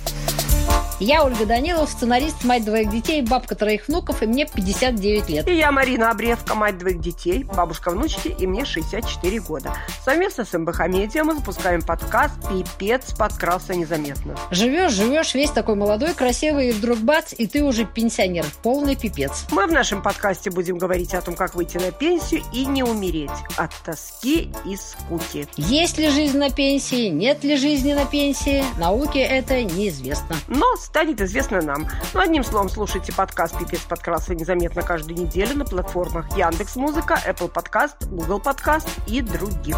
Я 1.00 1.24
Ольга 1.24 1.46
Данилова, 1.46 1.86
сценарист, 1.86 2.42
мать 2.42 2.64
двоих 2.64 2.90
детей, 2.90 3.22
бабка 3.22 3.54
троих 3.54 3.86
внуков, 3.86 4.20
и 4.20 4.26
мне 4.26 4.46
59 4.46 5.28
лет. 5.28 5.46
И 5.46 5.54
я 5.54 5.70
Марина 5.70 6.10
Обревка, 6.10 6.56
мать 6.56 6.76
двоих 6.76 7.00
детей, 7.00 7.44
бабушка 7.44 7.92
внучки, 7.92 8.34
и 8.36 8.48
мне 8.48 8.64
64 8.64 9.40
года. 9.40 9.72
Совместно 10.04 10.44
с 10.44 10.58
МБХ 10.58 10.88
Медиа 10.88 11.22
мы 11.22 11.34
запускаем 11.34 11.82
подкаст 11.82 12.34
«Пипец 12.48 13.12
подкрался 13.16 13.76
незаметно». 13.76 14.34
Живешь, 14.50 14.90
живешь, 14.90 15.34
весь 15.34 15.50
такой 15.50 15.76
молодой, 15.76 16.14
красивый, 16.14 16.70
и 16.70 16.72
вдруг 16.72 16.98
бац, 16.98 17.32
и 17.36 17.46
ты 17.46 17.62
уже 17.62 17.84
пенсионер, 17.84 18.44
полный 18.64 18.96
пипец. 18.96 19.46
Мы 19.52 19.68
в 19.68 19.72
нашем 19.72 20.02
подкасте 20.02 20.50
будем 20.50 20.78
говорить 20.78 21.14
о 21.14 21.20
том, 21.20 21.36
как 21.36 21.54
выйти 21.54 21.76
на 21.78 21.92
пенсию 21.92 22.42
и 22.52 22.64
не 22.64 22.82
умереть 22.82 23.30
от 23.56 23.70
тоски 23.84 24.50
и 24.64 24.76
скуки. 24.76 25.46
Есть 25.56 25.96
ли 25.96 26.10
жизнь 26.10 26.38
на 26.38 26.50
пенсии, 26.50 27.08
нет 27.08 27.44
ли 27.44 27.56
жизни 27.56 27.92
на 27.92 28.04
пенсии, 28.04 28.64
науке 28.78 29.20
это 29.20 29.62
неизвестно. 29.62 30.34
Но 30.58 30.74
станет 30.74 31.20
известно 31.20 31.62
нам. 31.62 31.86
Ну, 32.14 32.20
одним 32.20 32.42
словом, 32.42 32.68
слушайте 32.68 33.12
подкаст 33.12 33.56
«Пипец 33.56 33.82
подкрался 33.82 34.34
незаметно» 34.34 34.82
каждую 34.82 35.16
неделю 35.16 35.56
на 35.56 35.64
платформах 35.64 36.36
Яндекс 36.36 36.74
Музыка, 36.74 37.16
Apple 37.24 37.46
Подкаст, 37.46 38.04
Google 38.08 38.40
Подкаст 38.40 38.88
и 39.06 39.20
других. 39.20 39.76